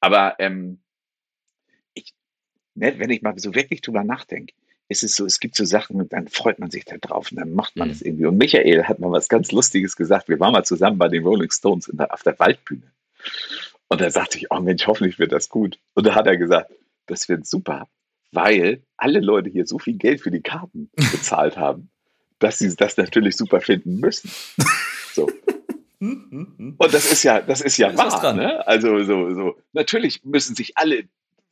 [0.00, 0.80] Aber ähm,
[1.94, 2.14] ich,
[2.74, 4.54] ne, wenn ich mal so wirklich drüber nachdenke,
[4.88, 7.38] ist es so, es gibt so Sachen und dann freut man sich da drauf und
[7.38, 7.92] dann macht man mhm.
[7.92, 8.26] das irgendwie.
[8.26, 10.28] Und Michael hat mal was ganz Lustiges gesagt.
[10.28, 12.92] Wir waren mal zusammen bei den Rolling Stones der, auf der Waldbühne.
[13.88, 15.78] Und da sagte ich, oh Mensch, hoffentlich wird das gut.
[15.94, 16.70] Und da hat er gesagt,
[17.06, 17.88] das wird super,
[18.32, 21.90] weil alle Leute hier so viel Geld für die Karten bezahlt haben
[22.38, 24.30] dass sie das natürlich super finden müssen.
[25.12, 25.30] So.
[26.78, 28.32] Und das ist ja, das ist ja da wahr.
[28.32, 28.66] Ne?
[28.66, 29.56] Also so, so.
[29.72, 31.04] Natürlich müssen sich alle,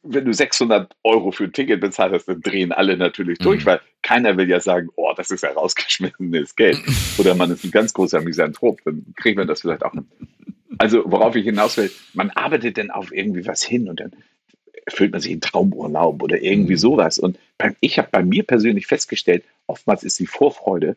[0.03, 3.67] wenn du 600 Euro für ein Ticket bezahlt hast, dann drehen alle natürlich durch, mhm.
[3.67, 6.79] weil keiner will ja sagen, oh, das ist ja rausgeschmissenes Geld.
[7.19, 9.95] Oder man ist ein ganz großer Misanthrop, dann kriegen wir das vielleicht auch.
[10.79, 14.13] Also worauf ich hinaus will, man arbeitet dann auf irgendwie was hin und dann
[14.89, 16.79] fühlt man sich in Traumurlaub oder irgendwie mhm.
[16.79, 17.19] sowas.
[17.19, 17.39] Und
[17.81, 20.97] ich habe bei mir persönlich festgestellt, oftmals ist die Vorfreude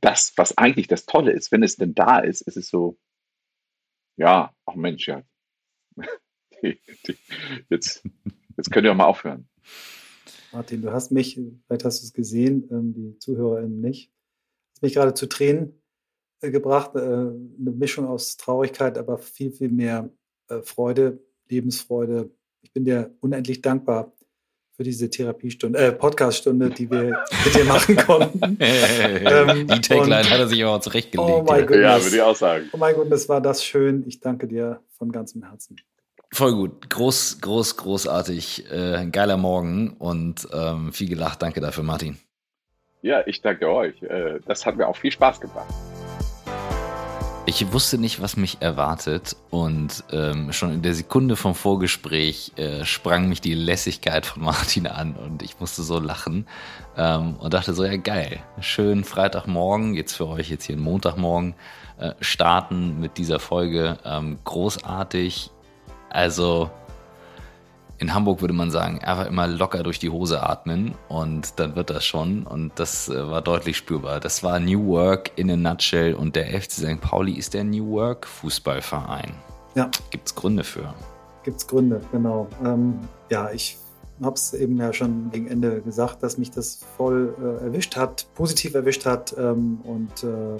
[0.00, 1.52] das, was eigentlich das Tolle ist.
[1.52, 2.98] Wenn es denn da ist, ist es so,
[4.16, 5.22] ja, ach Mensch, ja.
[7.70, 8.04] jetzt,
[8.56, 9.48] jetzt könnt ihr auch mal aufhören.
[10.52, 14.12] Martin, du hast mich, vielleicht hast du es gesehen, ähm, die ZuhörerInnen nicht,
[14.72, 15.82] hast mich gerade zu Tränen
[16.40, 16.94] äh, gebracht.
[16.94, 20.10] Äh, eine Mischung aus Traurigkeit, aber viel, viel mehr
[20.48, 22.30] äh, Freude, Lebensfreude,
[22.62, 24.15] ich bin dir unendlich dankbar
[24.76, 28.58] für diese Therapiestunde, äh, Podcaststunde, die wir mit dir machen konnten.
[28.60, 31.30] ähm, die Tagline hat er sich aber zurechtgelegt.
[31.30, 31.78] Oh mein Gott.
[31.78, 32.68] Ja, würde ich auch sagen.
[32.72, 34.04] Oh mein Gott, das war das schön.
[34.06, 35.76] Ich danke dir von ganzem Herzen.
[36.30, 36.90] Voll gut.
[36.90, 38.70] Groß, groß, großartig.
[38.70, 41.40] Äh, ein geiler Morgen und ähm, viel gelacht.
[41.40, 42.18] Danke dafür, Martin.
[43.00, 44.02] Ja, ich danke euch.
[44.02, 45.72] Äh, das hat mir auch viel Spaß gemacht.
[47.48, 52.84] Ich wusste nicht, was mich erwartet und ähm, schon in der Sekunde vom Vorgespräch äh,
[52.84, 56.48] sprang mich die Lässigkeit von Martin an und ich musste so lachen
[56.96, 61.54] ähm, und dachte so, ja geil, schön Freitagmorgen, jetzt für euch jetzt hier Montagmorgen,
[61.98, 65.50] äh, starten mit dieser Folge, ähm, großartig,
[66.10, 66.68] also
[67.98, 71.90] in Hamburg würde man sagen, einfach immer locker durch die Hose atmen und dann wird
[71.90, 72.46] das schon.
[72.46, 74.20] Und das äh, war deutlich spürbar.
[74.20, 77.00] Das war New Work in a nutshell und der FC St.
[77.00, 79.34] Pauli ist der New Work Fußballverein.
[79.74, 79.90] Ja.
[80.10, 80.92] Gibt es Gründe für?
[81.42, 82.48] Gibt es Gründe, genau.
[82.64, 82.98] Ähm,
[83.30, 83.78] ja, ich
[84.22, 88.26] habe es eben ja schon gegen Ende gesagt, dass mich das voll äh, erwischt hat,
[88.34, 89.34] positiv erwischt hat.
[89.38, 90.56] Ähm, und äh,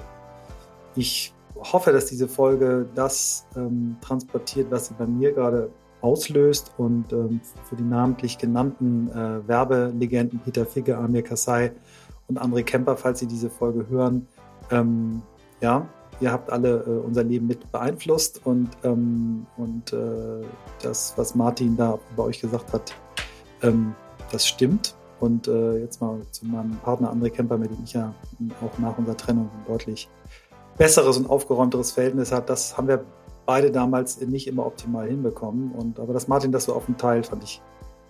[0.95, 7.13] ich hoffe, dass diese Folge das ähm, transportiert, was sie bei mir gerade auslöst und
[7.13, 11.73] ähm, für die namentlich genannten äh, Werbelegenden Peter Figge, Amir Kassai
[12.29, 14.27] und André Kemper, falls Sie diese Folge hören,
[14.71, 15.23] ähm,
[15.61, 15.87] ja,
[16.21, 20.45] ihr habt alle äh, unser Leben mit beeinflusst und, ähm, und äh,
[20.83, 22.95] das, was Martin da bei euch gesagt hat,
[23.63, 23.95] ähm,
[24.33, 24.95] das stimmt.
[25.19, 28.13] Und äh, jetzt mal zu meinem Partner André Kemper, mit dem ich ja
[28.61, 30.11] auch nach unserer Trennung deutlich
[30.77, 32.51] besseres und aufgeräumteres Verhältnis hat.
[32.51, 33.03] Das haben wir
[33.47, 35.73] beide damals nicht immer optimal hinbekommen.
[35.73, 37.63] Und aber dass Martin das so offen teilt, fand ich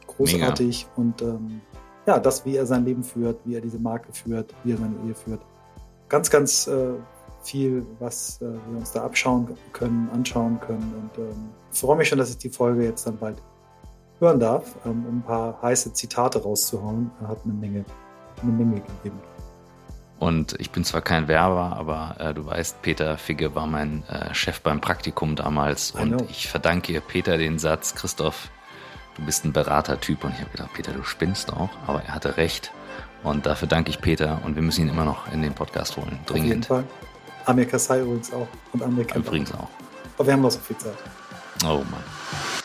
[0.07, 0.87] großartig.
[0.87, 1.01] Mega.
[1.01, 1.61] Und ähm,
[2.07, 4.95] ja, das, wie er sein Leben führt, wie er diese Marke führt, wie er seine
[5.07, 5.41] Ehe führt.
[6.09, 6.95] Ganz, ganz äh,
[7.43, 10.93] viel, was äh, wir uns da abschauen können, anschauen können.
[10.97, 13.43] Und ähm, freue mich schon, dass ich die Folge jetzt dann bald
[14.21, 17.11] hören darf, ähm, um ein paar heiße Zitate rauszuhauen.
[17.21, 17.85] Er hat eine Menge,
[18.43, 19.21] eine Menge gegeben.
[20.19, 24.35] Und ich bin zwar kein Werber, aber äh, du weißt, Peter Figge war mein äh,
[24.35, 25.91] Chef beim Praktikum damals.
[25.91, 28.51] Und ich verdanke Peter den Satz, Christoph,
[29.17, 30.25] du bist ein Beratertyp.
[30.25, 31.71] Und ich habe gedacht, Peter, du spinnst auch.
[31.87, 32.73] Aber er hatte recht.
[33.23, 34.41] Und dafür danke ich Peter.
[34.45, 36.19] Und wir müssen ihn immer noch in den Podcast holen.
[36.27, 36.31] Dringend.
[36.31, 36.85] Auf jeden Fall.
[37.45, 38.49] Amir Kassai übrigens auch.
[38.73, 39.69] Und Amir Übrigens auch.
[40.17, 40.97] Aber wir haben noch so viel Zeit.
[41.65, 42.65] Oh Mann.